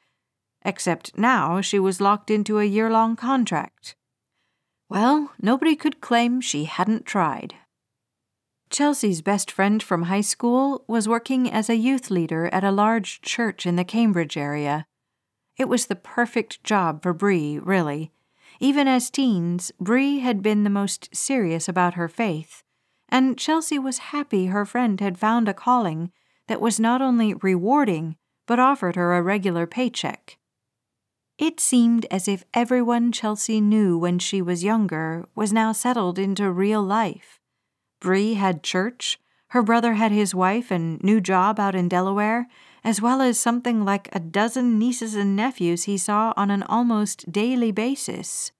Except 0.64 1.16
now 1.16 1.60
she 1.60 1.78
was 1.78 2.00
locked 2.00 2.30
into 2.30 2.58
a 2.58 2.64
year 2.64 2.90
long 2.90 3.16
contract. 3.16 3.96
Well, 4.88 5.32
nobody 5.40 5.76
could 5.76 6.00
claim 6.00 6.40
she 6.40 6.64
hadn't 6.64 7.06
tried. 7.06 7.54
Chelsea's 8.70 9.22
best 9.22 9.50
friend 9.50 9.82
from 9.82 10.04
high 10.04 10.20
school 10.20 10.84
was 10.86 11.08
working 11.08 11.50
as 11.50 11.68
a 11.68 11.76
youth 11.76 12.10
leader 12.10 12.48
at 12.52 12.64
a 12.64 12.70
large 12.70 13.20
church 13.22 13.66
in 13.66 13.76
the 13.76 13.84
Cambridge 13.84 14.36
area. 14.36 14.86
It 15.56 15.68
was 15.68 15.86
the 15.86 15.96
perfect 15.96 16.62
job 16.62 17.02
for 17.02 17.12
Bree, 17.12 17.58
really. 17.58 18.12
Even 18.60 18.88
as 18.88 19.10
teens, 19.10 19.70
Bree 19.80 20.18
had 20.18 20.42
been 20.42 20.64
the 20.64 20.70
most 20.70 21.14
serious 21.14 21.68
about 21.68 21.94
her 21.94 22.08
faith, 22.08 22.62
and 23.08 23.38
Chelsea 23.38 23.78
was 23.78 23.98
happy 23.98 24.46
her 24.46 24.64
friend 24.64 25.00
had 25.00 25.18
found 25.18 25.48
a 25.48 25.54
calling 25.54 26.10
that 26.48 26.60
was 26.60 26.80
not 26.80 27.00
only 27.00 27.34
rewarding, 27.34 28.16
but 28.46 28.58
offered 28.58 28.96
her 28.96 29.14
a 29.14 29.22
regular 29.22 29.66
paycheck. 29.66 30.38
It 31.38 31.60
seemed 31.60 32.04
as 32.10 32.26
if 32.26 32.44
everyone 32.52 33.12
Chelsea 33.12 33.60
knew 33.60 33.96
when 33.96 34.18
she 34.18 34.42
was 34.42 34.64
younger 34.64 35.28
was 35.36 35.52
now 35.52 35.70
settled 35.70 36.18
into 36.18 36.50
real 36.50 36.82
life. 36.82 37.38
Bree 38.00 38.34
had 38.34 38.64
church, 38.64 39.20
her 39.48 39.62
brother 39.62 39.94
had 39.94 40.10
his 40.10 40.34
wife 40.34 40.72
and 40.72 41.02
new 41.02 41.20
job 41.20 41.60
out 41.60 41.76
in 41.76 41.88
Delaware, 41.88 42.48
as 42.88 43.02
well 43.02 43.20
as 43.20 43.38
something 43.38 43.84
like 43.84 44.08
a 44.14 44.18
dozen 44.18 44.78
nieces 44.78 45.14
and 45.14 45.36
nephews 45.36 45.84
he 45.84 45.98
saw 45.98 46.32
on 46.38 46.50
an 46.50 46.62
almost 46.62 47.30
daily 47.30 47.70
basis. 47.70 48.50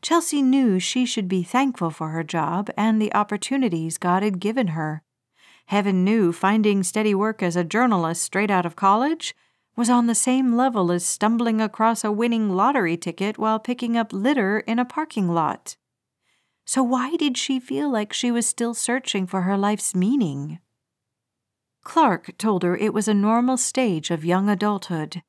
Chelsea 0.00 0.40
knew 0.40 0.78
she 0.78 1.04
should 1.04 1.26
be 1.26 1.42
thankful 1.42 1.90
for 1.90 2.10
her 2.10 2.22
job 2.22 2.70
and 2.76 3.02
the 3.02 3.12
opportunities 3.12 3.98
God 3.98 4.22
had 4.22 4.38
given 4.38 4.68
her. 4.68 5.02
Heaven 5.66 6.04
knew 6.04 6.32
finding 6.32 6.84
steady 6.84 7.12
work 7.12 7.42
as 7.42 7.56
a 7.56 7.64
journalist 7.64 8.22
straight 8.22 8.52
out 8.52 8.64
of 8.64 8.76
college 8.76 9.34
was 9.74 9.90
on 9.90 10.06
the 10.06 10.14
same 10.14 10.54
level 10.54 10.92
as 10.92 11.04
stumbling 11.04 11.60
across 11.60 12.04
a 12.04 12.12
winning 12.12 12.50
lottery 12.50 12.96
ticket 12.96 13.36
while 13.36 13.58
picking 13.58 13.96
up 13.96 14.12
litter 14.12 14.60
in 14.60 14.78
a 14.78 14.84
parking 14.84 15.28
lot. 15.28 15.74
So, 16.66 16.84
why 16.84 17.16
did 17.16 17.36
she 17.36 17.58
feel 17.58 17.90
like 17.90 18.12
she 18.12 18.30
was 18.30 18.46
still 18.46 18.74
searching 18.74 19.26
for 19.26 19.40
her 19.40 19.58
life's 19.58 19.92
meaning? 19.92 20.60
Clark 21.84 22.36
told 22.38 22.62
her 22.62 22.76
it 22.76 22.92
was 22.92 23.06
a 23.06 23.14
normal 23.14 23.56
stage 23.56 24.10
of 24.10 24.24
young 24.24 24.48
adulthood. 24.48 25.22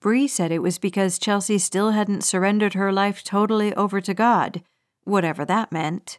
Bree 0.00 0.28
said 0.28 0.52
it 0.52 0.58
was 0.58 0.78
because 0.78 1.18
Chelsea 1.18 1.58
still 1.58 1.92
hadn't 1.92 2.24
surrendered 2.24 2.74
her 2.74 2.92
life 2.92 3.24
totally 3.24 3.74
over 3.74 4.00
to 4.02 4.12
God, 4.12 4.62
whatever 5.04 5.44
that 5.46 5.72
meant. 5.72 6.18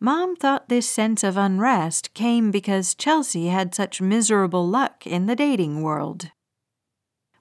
Mom 0.00 0.34
thought 0.34 0.68
this 0.68 0.88
sense 0.88 1.22
of 1.22 1.36
unrest 1.36 2.14
came 2.14 2.50
because 2.50 2.94
Chelsea 2.94 3.46
had 3.46 3.74
such 3.74 4.00
miserable 4.00 4.66
luck 4.66 5.06
in 5.06 5.26
the 5.26 5.36
dating 5.36 5.82
world. 5.82 6.30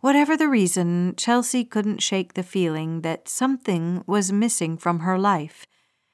Whatever 0.01 0.37
the 0.37 0.47
reason, 0.47 1.15
Chelsea 1.17 1.65
couldn't 1.65 2.03
shake 2.03 2.33
the 2.33 2.43
feeling 2.43 3.01
that 3.01 3.27
something 3.27 4.03
was 4.05 4.31
missing 4.31 4.77
from 4.77 4.99
her 4.99 5.17
life, 5.17 5.65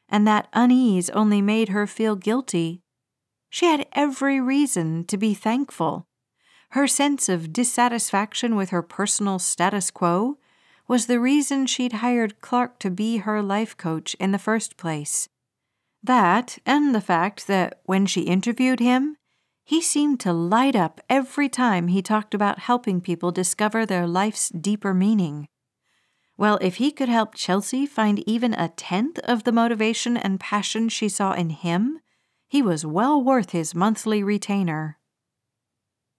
and 0.08 0.28
that 0.28 0.48
unease 0.54 1.10
only 1.10 1.42
made 1.42 1.70
her 1.70 1.86
feel 1.86 2.16
guilty. 2.16 2.84
She 3.56 3.68
had 3.68 3.88
every 3.94 4.42
reason 4.42 5.06
to 5.06 5.16
be 5.16 5.34
thankful. 5.34 6.08
Her 6.72 6.88
sense 6.88 7.30
of 7.30 7.54
dissatisfaction 7.54 8.58
with 8.58 8.72
her 8.72 8.82
personal 8.82 9.40
status 9.40 9.92
quo 9.92 10.40
was 10.90 11.06
the 11.06 11.22
reason 11.22 11.66
she'd 11.66 12.04
hired 12.04 12.42
Clark 12.42 12.80
to 12.80 12.90
be 12.92 13.20
her 13.20 13.42
life 13.42 13.78
coach 13.78 14.14
in 14.20 14.34
the 14.34 14.38
first 14.38 14.76
place. 14.76 15.30
That, 16.04 16.58
and 16.66 16.94
the 16.94 17.00
fact 17.00 17.48
that 17.48 17.80
when 17.86 18.06
she 18.06 18.24
interviewed 18.24 18.82
him, 18.82 19.16
he 19.64 19.82
seemed 19.82 20.20
to 20.20 20.34
light 20.34 20.76
up 20.76 21.00
every 21.10 21.48
time 21.48 21.88
he 21.88 22.02
talked 22.02 22.34
about 22.34 22.60
helping 22.60 23.00
people 23.00 23.32
discover 23.32 23.86
their 23.86 24.06
life's 24.06 24.50
deeper 24.50 24.94
meaning. 24.94 25.48
Well, 26.36 26.60
if 26.60 26.76
he 26.76 26.92
could 26.92 27.08
help 27.08 27.36
Chelsea 27.36 27.86
find 27.86 28.20
even 28.28 28.54
a 28.54 28.68
tenth 28.68 29.18
of 29.20 29.46
the 29.46 29.54
motivation 29.54 30.18
and 30.18 30.42
passion 30.42 30.90
she 30.90 31.08
saw 31.08 31.32
in 31.32 31.52
him, 31.52 32.02
he 32.48 32.62
was 32.62 32.86
well 32.86 33.22
worth 33.22 33.52
his 33.52 33.76
monthly 33.76 34.24
retainer. 34.24 34.98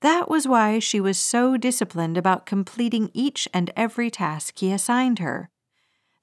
That 0.03 0.29
was 0.29 0.47
why 0.47 0.79
she 0.79 1.01
was 1.01 1.19
so 1.19 1.57
disciplined 1.57 2.17
about 2.17 2.47
completing 2.47 3.11
each 3.15 3.49
and 3.55 3.71
every 3.77 4.11
task 4.11 4.59
he 4.59 4.73
assigned 4.73 5.19
her. 5.21 5.51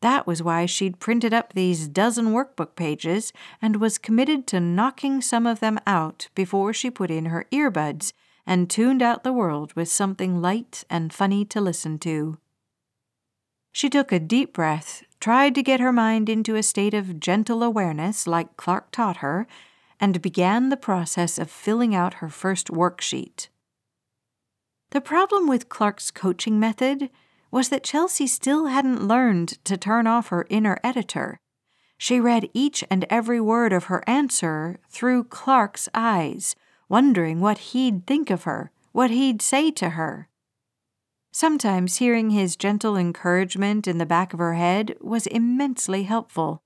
That 0.02 0.28
was 0.28 0.44
why 0.44 0.66
she'd 0.66 1.00
printed 1.00 1.34
up 1.34 1.54
these 1.54 1.88
dozen 1.88 2.34
workbook 2.34 2.76
pages 2.76 3.32
and 3.62 3.78
was 3.78 3.98
committed 3.98 4.46
to 4.48 4.60
knocking 4.60 5.22
some 5.22 5.48
of 5.48 5.62
them 5.62 5.80
out 5.88 6.28
before 6.36 6.74
she 6.74 6.92
put 6.92 7.10
in 7.10 7.26
her 7.26 7.46
earbuds 7.52 8.12
and 8.46 8.70
tuned 8.70 9.02
out 9.02 9.24
the 9.24 9.32
world 9.32 9.74
with 9.74 9.88
something 9.88 10.42
light 10.42 10.84
and 10.90 11.14
funny 11.14 11.46
to 11.46 11.62
listen 11.62 11.98
to. 12.00 12.38
She 13.72 13.90
took 13.90 14.12
a 14.12 14.20
deep 14.20 14.54
breath, 14.54 15.04
tried 15.20 15.56
to 15.56 15.64
get 15.64 15.80
her 15.80 15.94
mind 15.94 16.30
into 16.30 16.56
a 16.56 16.64
state 16.64 16.94
of 16.94 17.20
gentle 17.20 17.64
awareness 17.64 18.28
like 18.28 18.58
Clark 18.58 18.92
taught 18.92 19.18
her, 19.18 19.48
and 20.04 20.22
began 20.22 20.68
the 20.68 20.76
process 20.76 21.40
of 21.40 21.50
filling 21.50 21.96
out 21.96 22.16
her 22.16 22.28
first 22.28 22.68
worksheet. 22.68 23.48
The 24.92 25.00
problem 25.00 25.48
with 25.48 25.70
Clark's 25.70 26.12
coaching 26.12 26.60
method 26.60 27.10
was 27.52 27.70
that 27.70 27.86
Chelsea 27.86 28.28
still 28.28 28.66
hadn't 28.66 29.08
learned 29.08 29.64
to 29.64 29.78
turn 29.78 30.06
off 30.06 30.28
her 30.28 30.46
inner 30.50 30.78
editor. 30.84 31.40
She 31.98 32.20
read 32.20 32.50
each 32.54 32.84
and 32.92 33.06
every 33.10 33.40
word 33.40 33.72
of 33.72 33.86
her 33.86 34.04
answer 34.06 34.78
through 34.90 35.24
Clark's 35.24 35.88
eyes, 35.94 36.58
wondering 36.90 37.40
what 37.40 37.72
he'd 37.72 38.06
think 38.06 38.30
of 38.30 38.44
her, 38.44 38.72
what 38.92 39.10
he'd 39.10 39.42
say 39.42 39.72
to 39.72 39.92
her. 39.92 40.28
Sometimes 41.32 42.00
hearing 42.00 42.32
his 42.32 42.58
gentle 42.58 42.98
encouragement 42.98 43.88
in 43.88 44.00
the 44.00 44.06
back 44.06 44.34
of 44.34 44.40
her 44.40 44.56
head 44.56 44.98
was 45.00 45.28
immensely 45.28 46.04
helpful. 46.04 46.62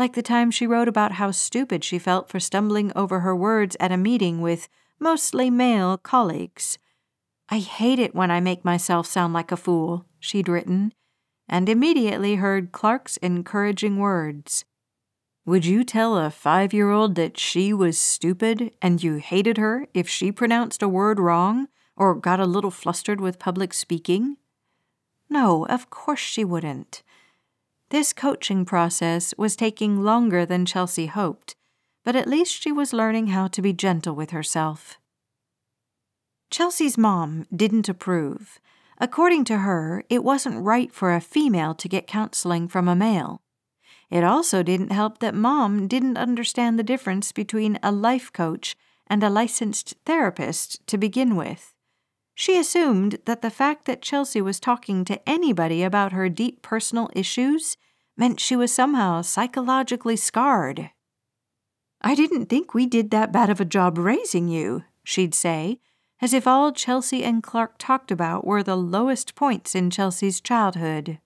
Like 0.00 0.14
the 0.14 0.22
time 0.22 0.50
she 0.50 0.66
wrote 0.66 0.88
about 0.88 1.12
how 1.12 1.30
stupid 1.30 1.84
she 1.84 1.98
felt 1.98 2.30
for 2.30 2.40
stumbling 2.40 2.90
over 2.96 3.20
her 3.20 3.36
words 3.36 3.76
at 3.78 3.92
a 3.92 3.98
meeting 3.98 4.40
with 4.40 4.66
mostly 4.98 5.50
male 5.50 5.98
colleagues. 5.98 6.78
I 7.50 7.58
hate 7.58 7.98
it 7.98 8.14
when 8.14 8.30
I 8.30 8.40
make 8.40 8.64
myself 8.64 9.06
sound 9.06 9.34
like 9.34 9.52
a 9.52 9.58
fool, 9.58 10.06
she'd 10.18 10.48
written, 10.48 10.94
and 11.50 11.68
immediately 11.68 12.36
heard 12.36 12.72
Clark's 12.72 13.18
encouraging 13.18 13.98
words. 13.98 14.64
Would 15.44 15.66
you 15.66 15.84
tell 15.84 16.16
a 16.16 16.30
five 16.30 16.72
year 16.72 16.90
old 16.90 17.14
that 17.16 17.36
she 17.36 17.74
was 17.74 17.98
stupid 17.98 18.72
and 18.80 19.02
you 19.02 19.16
hated 19.16 19.58
her 19.58 19.86
if 19.92 20.08
she 20.08 20.32
pronounced 20.32 20.82
a 20.82 20.88
word 20.88 21.20
wrong 21.20 21.68
or 21.94 22.14
got 22.14 22.40
a 22.40 22.46
little 22.46 22.70
flustered 22.70 23.20
with 23.20 23.38
public 23.38 23.74
speaking? 23.74 24.38
No, 25.28 25.66
of 25.66 25.90
course 25.90 26.20
she 26.20 26.42
wouldn't. 26.42 27.02
This 27.90 28.12
coaching 28.12 28.64
process 28.64 29.34
was 29.36 29.56
taking 29.56 30.04
longer 30.04 30.46
than 30.46 30.64
Chelsea 30.64 31.06
hoped, 31.06 31.56
but 32.04 32.14
at 32.14 32.28
least 32.28 32.62
she 32.62 32.70
was 32.70 32.92
learning 32.92 33.28
how 33.28 33.48
to 33.48 33.60
be 33.60 33.72
gentle 33.72 34.14
with 34.14 34.30
herself. 34.30 34.96
Chelsea's 36.52 36.96
mom 36.96 37.46
didn't 37.54 37.88
approve. 37.88 38.60
According 38.98 39.44
to 39.46 39.58
her, 39.58 40.04
it 40.08 40.22
wasn't 40.22 40.62
right 40.62 40.92
for 40.92 41.12
a 41.12 41.20
female 41.20 41.74
to 41.74 41.88
get 41.88 42.06
counseling 42.06 42.68
from 42.68 42.86
a 42.86 42.94
male. 42.94 43.42
It 44.08 44.22
also 44.22 44.62
didn't 44.62 44.92
help 44.92 45.18
that 45.18 45.34
mom 45.34 45.88
didn't 45.88 46.16
understand 46.16 46.78
the 46.78 46.84
difference 46.84 47.32
between 47.32 47.78
a 47.82 47.90
life 47.90 48.32
coach 48.32 48.76
and 49.08 49.24
a 49.24 49.30
licensed 49.30 49.94
therapist 50.06 50.86
to 50.86 50.96
begin 50.96 51.34
with. 51.34 51.74
She 52.34 52.58
assumed 52.58 53.18
that 53.26 53.42
the 53.42 53.50
fact 53.50 53.84
that 53.84 54.02
Chelsea 54.02 54.40
was 54.40 54.60
talking 54.60 55.04
to 55.04 55.28
anybody 55.28 55.82
about 55.82 56.12
her 56.12 56.28
deep 56.28 56.62
personal 56.62 57.10
issues 57.14 57.76
meant 58.16 58.40
she 58.40 58.56
was 58.56 58.72
somehow 58.72 59.22
psychologically 59.22 60.16
scarred. 60.16 60.90
I 62.02 62.14
didn't 62.14 62.46
think 62.46 62.72
we 62.72 62.86
did 62.86 63.10
that 63.10 63.32
bad 63.32 63.50
of 63.50 63.60
a 63.60 63.64
job 63.64 63.98
raising 63.98 64.48
you, 64.48 64.84
she'd 65.04 65.34
say, 65.34 65.80
as 66.20 66.32
if 66.32 66.46
all 66.46 66.72
Chelsea 66.72 67.24
and 67.24 67.42
Clark 67.42 67.76
talked 67.78 68.10
about 68.10 68.46
were 68.46 68.62
the 68.62 68.76
lowest 68.76 69.34
points 69.34 69.74
in 69.74 69.90
Chelsea's 69.90 70.40
childhood. 70.40 71.18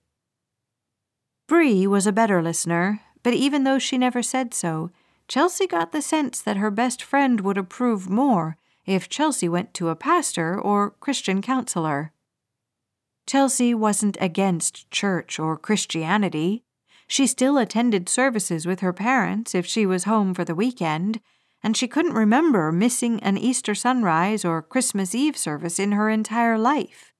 Bree 1.47 1.85
was 1.85 2.07
a 2.07 2.11
better 2.11 2.41
listener, 2.41 3.01
but 3.23 3.33
even 3.33 3.63
though 3.63 3.79
she 3.79 3.97
never 3.97 4.23
said 4.23 4.53
so, 4.53 4.91
Chelsea 5.27 5.67
got 5.67 5.91
the 5.91 6.01
sense 6.01 6.41
that 6.41 6.57
her 6.57 6.71
best 6.71 7.03
friend 7.03 7.41
would 7.41 7.57
approve 7.57 8.09
more 8.09 8.57
if 8.85 9.09
Chelsea 9.09 9.49
went 9.49 9.73
to 9.73 9.89
a 9.89 9.95
pastor 9.95 10.59
or 10.59 10.91
Christian 10.99 11.41
counselor. 11.41 12.11
Chelsea 13.25 13.73
wasn't 13.73 14.17
against 14.21 14.89
church 14.91 15.39
or 15.39 15.57
Christianity. 15.57 16.63
She 17.07 17.25
still 17.25 17.57
attended 17.57 18.07
services 18.07 18.65
with 18.65 18.81
her 18.81 18.93
parents 18.93 19.55
if 19.55 19.65
she 19.65 19.85
was 19.85 20.03
home 20.03 20.33
for 20.33 20.45
the 20.45 20.55
weekend, 20.55 21.19
and 21.63 21.75
she 21.75 21.87
couldn't 21.87 22.13
remember 22.13 22.71
missing 22.71 23.19
an 23.21 23.37
Easter 23.37 23.73
sunrise 23.73 24.45
or 24.45 24.61
Christmas 24.61 25.15
Eve 25.15 25.35
service 25.35 25.79
in 25.79 25.93
her 25.93 26.09
entire 26.09 26.57
life. 26.57 27.11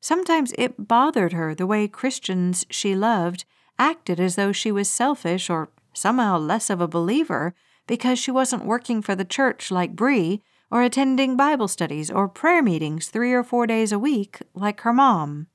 Sometimes 0.00 0.52
it 0.58 0.88
bothered 0.88 1.32
her 1.32 1.54
the 1.54 1.66
way 1.66 1.86
Christians 1.86 2.66
she 2.68 2.94
loved 2.94 3.44
acted 3.78 4.20
as 4.20 4.36
though 4.36 4.52
she 4.52 4.72
was 4.72 4.88
selfish 4.88 5.48
or 5.48 5.70
somehow 5.92 6.36
less 6.36 6.68
of 6.68 6.80
a 6.80 6.88
believer 6.88 7.54
because 7.86 8.18
she 8.18 8.30
wasn't 8.30 8.64
working 8.64 9.00
for 9.00 9.14
the 9.14 9.24
church 9.24 9.70
like 9.70 9.96
Bree 9.96 10.42
or 10.70 10.82
attending 10.82 11.36
Bible 11.36 11.68
studies 11.68 12.10
or 12.10 12.28
prayer 12.28 12.62
meetings 12.62 13.08
three 13.08 13.32
or 13.32 13.42
four 13.42 13.66
days 13.66 13.92
a 13.92 13.98
week 13.98 14.38
like 14.54 14.80
her 14.80 14.92
mom. 14.92 15.46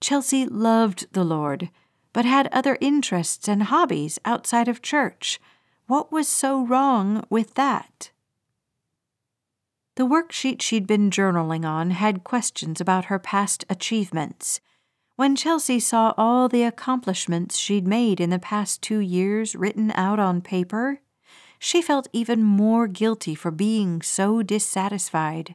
Chelsea 0.00 0.46
loved 0.46 1.12
the 1.12 1.24
Lord, 1.24 1.70
but 2.12 2.24
had 2.24 2.48
other 2.52 2.78
interests 2.80 3.48
and 3.48 3.64
hobbies 3.64 4.18
outside 4.24 4.68
of 4.68 4.82
church 4.82 5.40
what 5.86 6.10
was 6.10 6.26
so 6.26 6.66
wrong 6.66 7.24
with 7.30 7.54
that? 7.54 8.10
The 9.94 10.06
worksheet 10.06 10.60
she'd 10.60 10.86
been 10.86 11.10
journaling 11.10 11.64
on 11.64 11.90
had 11.90 12.24
questions 12.24 12.80
about 12.80 13.04
her 13.04 13.20
past 13.20 13.64
achievements. 13.70 14.60
When 15.14 15.36
Chelsea 15.36 15.78
saw 15.78 16.12
all 16.18 16.48
the 16.48 16.64
accomplishments 16.64 17.56
she'd 17.56 17.86
made 17.86 18.20
in 18.20 18.30
the 18.30 18.40
past 18.40 18.82
two 18.82 18.98
years 18.98 19.54
written 19.54 19.92
out 19.92 20.18
on 20.18 20.40
paper, 20.40 21.00
she 21.58 21.82
felt 21.82 22.08
even 22.12 22.42
more 22.42 22.86
guilty 22.86 23.34
for 23.34 23.50
being 23.50 24.02
so 24.02 24.42
dissatisfied. 24.42 25.54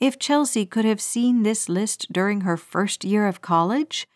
If 0.00 0.18
Chelsea 0.18 0.66
could 0.66 0.84
have 0.84 1.00
seen 1.00 1.42
this 1.42 1.68
list 1.68 2.12
during 2.12 2.42
her 2.42 2.56
first 2.56 3.04
year 3.04 3.26
of 3.26 3.40
college, 3.40 4.06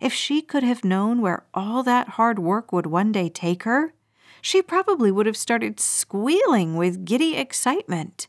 if 0.00 0.12
she 0.12 0.42
could 0.42 0.62
have 0.62 0.84
known 0.84 1.20
where 1.20 1.44
all 1.54 1.82
that 1.82 2.10
hard 2.10 2.38
work 2.38 2.72
would 2.72 2.86
one 2.86 3.12
day 3.12 3.28
take 3.28 3.64
her, 3.64 3.94
she 4.40 4.62
probably 4.62 5.10
would 5.10 5.26
have 5.26 5.36
started 5.36 5.80
squealing 5.80 6.76
with 6.76 7.04
giddy 7.04 7.36
excitement. 7.36 8.28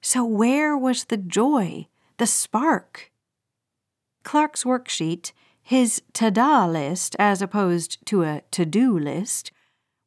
So, 0.00 0.24
where 0.24 0.76
was 0.76 1.04
the 1.04 1.16
joy, 1.16 1.88
the 2.16 2.26
spark? 2.26 3.10
Clark's 4.22 4.64
worksheet, 4.64 5.32
his 5.62 6.02
ta 6.12 6.30
da 6.30 6.66
list 6.66 7.16
as 7.18 7.42
opposed 7.42 8.04
to 8.06 8.22
a 8.22 8.42
to 8.52 8.64
do 8.64 8.98
list, 8.98 9.50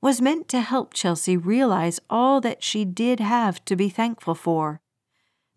was 0.02 0.22
meant 0.22 0.48
to 0.48 0.62
help 0.62 0.94
Chelsea 0.94 1.36
realize 1.36 2.00
all 2.10 2.40
that 2.42 2.64
she 2.64 2.86
did 2.86 3.20
have 3.20 3.64
to 3.66 3.76
be 3.76 3.90
thankful 3.90 4.36
for. 4.36 4.82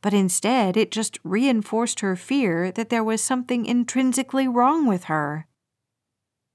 But 0.01 0.13
instead, 0.13 0.77
it 0.77 0.91
just 0.91 1.19
reinforced 1.23 2.01
her 2.01 2.17
fear 2.17 2.73
that 2.73 2.91
there 2.91 3.05
was 3.05 3.23
something 3.23 3.65
intrinsically 3.67 4.49
wrong 4.49 4.87
with 4.87 5.05
her. 5.05 5.47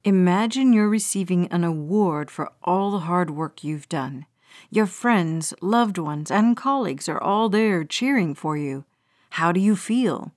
Imagine 0.04 0.74
you're 0.74 0.90
receiving 0.90 1.48
an 1.48 1.64
award 1.64 2.30
for 2.30 2.52
all 2.64 2.92
the 2.92 3.00
hard 3.00 3.30
work 3.30 3.64
you've 3.64 3.90
done. 3.90 4.26
Your 4.70 4.86
friends, 4.86 5.54
loved 5.62 5.98
ones, 5.98 6.30
and 6.30 6.58
colleagues 6.58 7.08
are 7.08 7.22
all 7.22 7.50
there 7.50 7.84
cheering 7.84 8.34
for 8.36 8.58
you. 8.58 8.86
How 9.32 9.52
do 9.52 9.60
you 9.60 9.76
feel? 9.76 10.34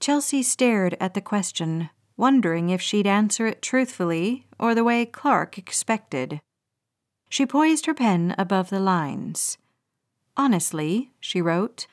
Chelsea 0.00 0.42
stared 0.42 0.96
at 1.00 1.14
the 1.14 1.20
question, 1.20 1.90
wondering 2.16 2.70
if 2.70 2.80
she'd 2.80 3.06
answer 3.06 3.46
it 3.46 3.62
truthfully 3.62 4.47
or 4.58 4.74
the 4.74 4.84
way 4.84 5.06
Clark 5.06 5.58
expected. 5.58 6.40
She 7.28 7.46
poised 7.46 7.86
her 7.86 7.94
pen 7.94 8.34
above 8.38 8.70
the 8.70 8.80
lines. 8.80 9.58
Honestly, 10.36 11.12
she 11.20 11.40
wrote, 11.40 11.86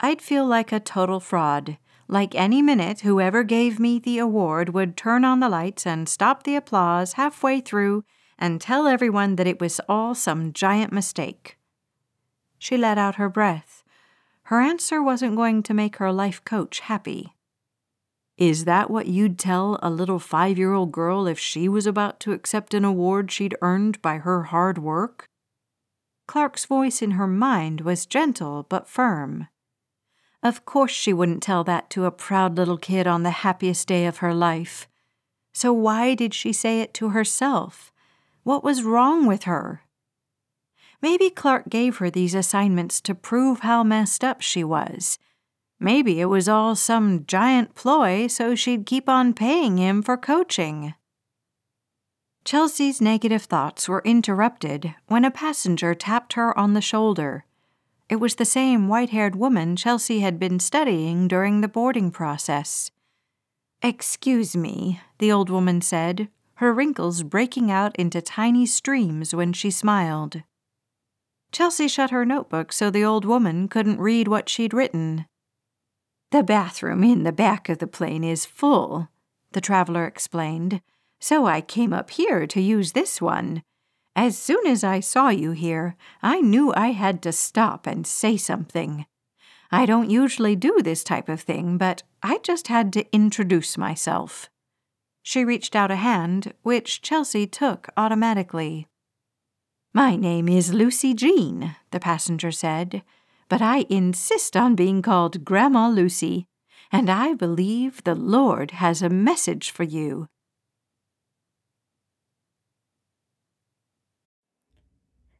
I'd 0.00 0.22
feel 0.22 0.46
like 0.46 0.72
a 0.72 0.80
total 0.80 1.20
fraud 1.20 1.78
like 2.08 2.36
any 2.36 2.62
minute, 2.62 3.00
whoever 3.00 3.42
gave 3.42 3.80
me 3.80 3.98
the 3.98 4.18
award 4.18 4.68
would 4.70 4.96
turn 4.96 5.24
on 5.24 5.40
the 5.40 5.48
lights 5.48 5.86
and 5.86 6.08
stop 6.08 6.44
the 6.44 6.54
applause 6.54 7.14
halfway 7.14 7.60
through 7.60 8.04
and 8.38 8.60
tell 8.60 8.86
everyone 8.86 9.36
that 9.36 9.46
it 9.46 9.60
was 9.60 9.80
all 9.88 10.14
some 10.14 10.52
giant 10.52 10.92
mistake. 10.92 11.58
She 12.58 12.76
let 12.76 12.96
out 12.96 13.16
her 13.16 13.28
breath. 13.28 13.82
Her 14.44 14.60
answer 14.60 15.02
wasn't 15.02 15.36
going 15.36 15.64
to 15.64 15.74
make 15.74 15.96
her 15.96 16.12
life 16.12 16.44
coach 16.44 16.80
happy. 16.80 17.34
Is 18.38 18.66
that 18.66 18.90
what 18.90 19.06
you'd 19.06 19.38
tell 19.38 19.78
a 19.82 19.88
little 19.88 20.18
five 20.18 20.58
year 20.58 20.74
old 20.74 20.92
girl 20.92 21.26
if 21.26 21.38
she 21.38 21.68
was 21.68 21.86
about 21.86 22.20
to 22.20 22.32
accept 22.32 22.74
an 22.74 22.84
award 22.84 23.30
she'd 23.30 23.56
earned 23.62 24.02
by 24.02 24.18
her 24.18 24.44
hard 24.44 24.76
work? 24.76 25.28
Clark's 26.28 26.66
voice 26.66 27.00
in 27.00 27.12
her 27.12 27.26
mind 27.26 27.80
was 27.80 28.04
gentle 28.04 28.66
but 28.68 28.88
firm. 28.88 29.48
Of 30.42 30.64
course, 30.66 30.92
she 30.92 31.14
wouldn't 31.14 31.42
tell 31.42 31.64
that 31.64 31.88
to 31.90 32.04
a 32.04 32.10
proud 32.10 32.56
little 32.56 32.76
kid 32.76 33.06
on 33.06 33.22
the 33.22 33.30
happiest 33.30 33.88
day 33.88 34.04
of 34.04 34.18
her 34.18 34.34
life. 34.34 34.86
So, 35.54 35.72
why 35.72 36.14
did 36.14 36.34
she 36.34 36.52
say 36.52 36.80
it 36.82 36.92
to 36.94 37.10
herself? 37.10 37.90
What 38.42 38.62
was 38.62 38.82
wrong 38.82 39.26
with 39.26 39.44
her? 39.44 39.82
Maybe 41.00 41.30
Clark 41.30 41.68
gave 41.70 41.96
her 41.96 42.10
these 42.10 42.34
assignments 42.34 43.00
to 43.02 43.14
prove 43.14 43.60
how 43.60 43.82
messed 43.82 44.22
up 44.22 44.42
she 44.42 44.62
was. 44.62 45.18
Maybe 45.78 46.20
it 46.20 46.26
was 46.26 46.48
all 46.48 46.74
some 46.74 47.24
giant 47.26 47.74
ploy 47.74 48.28
so 48.28 48.54
she'd 48.54 48.86
keep 48.86 49.08
on 49.08 49.34
paying 49.34 49.76
him 49.76 50.02
for 50.02 50.16
coaching. 50.16 50.94
Chelsea's 52.44 53.00
negative 53.00 53.42
thoughts 53.42 53.88
were 53.88 54.02
interrupted 54.04 54.94
when 55.08 55.24
a 55.24 55.30
passenger 55.30 55.94
tapped 55.94 56.34
her 56.34 56.56
on 56.56 56.74
the 56.74 56.80
shoulder. 56.80 57.44
It 58.08 58.16
was 58.16 58.36
the 58.36 58.44
same 58.44 58.86
white 58.86 59.10
haired 59.10 59.34
woman 59.34 59.74
Chelsea 59.74 60.20
had 60.20 60.38
been 60.38 60.60
studying 60.60 61.26
during 61.26 61.60
the 61.60 61.68
boarding 61.68 62.12
process. 62.12 62.92
Excuse 63.82 64.56
me, 64.56 65.00
the 65.18 65.32
old 65.32 65.50
woman 65.50 65.80
said, 65.80 66.28
her 66.54 66.72
wrinkles 66.72 67.22
breaking 67.22 67.70
out 67.70 67.94
into 67.96 68.22
tiny 68.22 68.64
streams 68.64 69.34
when 69.34 69.52
she 69.52 69.70
smiled. 69.70 70.42
Chelsea 71.52 71.88
shut 71.88 72.10
her 72.10 72.24
notebook 72.24 72.72
so 72.72 72.90
the 72.90 73.04
old 73.04 73.24
woman 73.24 73.68
couldn't 73.68 74.00
read 74.00 74.28
what 74.28 74.48
she'd 74.48 74.72
written. 74.72 75.26
The 76.32 76.42
bathroom 76.42 77.04
in 77.04 77.22
the 77.22 77.32
back 77.32 77.68
of 77.68 77.78
the 77.78 77.86
plane 77.86 78.24
is 78.24 78.44
full, 78.44 79.08
the 79.52 79.60
traveler 79.60 80.06
explained, 80.06 80.82
so 81.20 81.46
I 81.46 81.60
came 81.60 81.92
up 81.92 82.10
here 82.10 82.46
to 82.48 82.60
use 82.60 82.92
this 82.92 83.20
one. 83.20 83.62
As 84.16 84.36
soon 84.36 84.66
as 84.66 84.82
I 84.82 85.00
saw 85.00 85.28
you 85.28 85.52
here, 85.52 85.94
I 86.22 86.40
knew 86.40 86.72
I 86.74 86.88
had 86.88 87.22
to 87.22 87.32
stop 87.32 87.86
and 87.86 88.06
say 88.06 88.36
something. 88.36 89.06
I 89.70 89.86
don't 89.86 90.10
usually 90.10 90.56
do 90.56 90.80
this 90.82 91.04
type 91.04 91.28
of 91.28 91.40
thing, 91.40 91.78
but 91.78 92.02
I 92.22 92.38
just 92.38 92.68
had 92.68 92.92
to 92.94 93.14
introduce 93.14 93.78
myself. 93.78 94.48
She 95.22 95.44
reached 95.44 95.76
out 95.76 95.90
a 95.90 95.96
hand, 95.96 96.54
which 96.62 97.02
Chelsea 97.02 97.46
took 97.46 97.88
automatically. 97.96 98.88
My 99.92 100.16
name 100.16 100.48
is 100.48 100.72
Lucy 100.72 101.14
Jean, 101.14 101.76
the 101.90 102.00
passenger 102.00 102.52
said, 102.52 103.02
but 103.48 103.62
I 103.62 103.86
insist 103.88 104.56
on 104.56 104.74
being 104.74 105.02
called 105.02 105.44
Grandma 105.44 105.88
Lucy, 105.88 106.46
and 106.90 107.10
I 107.10 107.34
believe 107.34 108.04
the 108.04 108.14
Lord 108.14 108.72
has 108.72 109.02
a 109.02 109.08
message 109.08 109.70
for 109.70 109.82
you. 109.82 110.28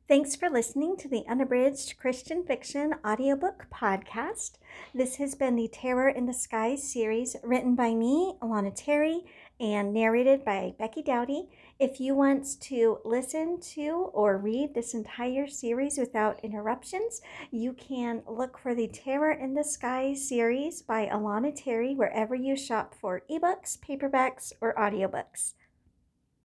Thanks 0.08 0.36
for 0.36 0.48
listening 0.48 0.96
to 0.98 1.08
the 1.08 1.24
Unabridged 1.28 1.96
Christian 1.98 2.44
Fiction 2.44 2.94
audiobook 3.04 3.66
podcast. 3.74 4.52
This 4.94 5.16
has 5.16 5.34
been 5.34 5.56
the 5.56 5.66
Terror 5.66 6.08
in 6.08 6.26
the 6.26 6.32
Skies 6.32 6.88
series 6.88 7.34
written 7.42 7.74
by 7.74 7.92
me, 7.92 8.34
Alana 8.40 8.72
Terry, 8.72 9.24
and 9.58 9.92
narrated 9.92 10.44
by 10.44 10.74
Becky 10.78 11.02
Dowdy. 11.02 11.48
If 11.78 12.00
you 12.00 12.14
want 12.14 12.58
to 12.62 13.00
listen 13.04 13.60
to 13.74 14.10
or 14.14 14.38
read 14.38 14.72
this 14.72 14.94
entire 14.94 15.46
series 15.46 15.98
without 15.98 16.42
interruptions, 16.42 17.20
you 17.50 17.74
can 17.74 18.22
look 18.26 18.56
for 18.56 18.74
the 18.74 18.88
Terror 18.88 19.32
in 19.32 19.52
the 19.52 19.62
Skies 19.62 20.26
series 20.26 20.80
by 20.80 21.06
Alana 21.06 21.52
Terry 21.54 21.94
wherever 21.94 22.34
you 22.34 22.56
shop 22.56 22.94
for 22.98 23.24
ebooks, 23.30 23.78
paperbacks, 23.78 24.54
or 24.62 24.72
audiobooks. 24.74 25.52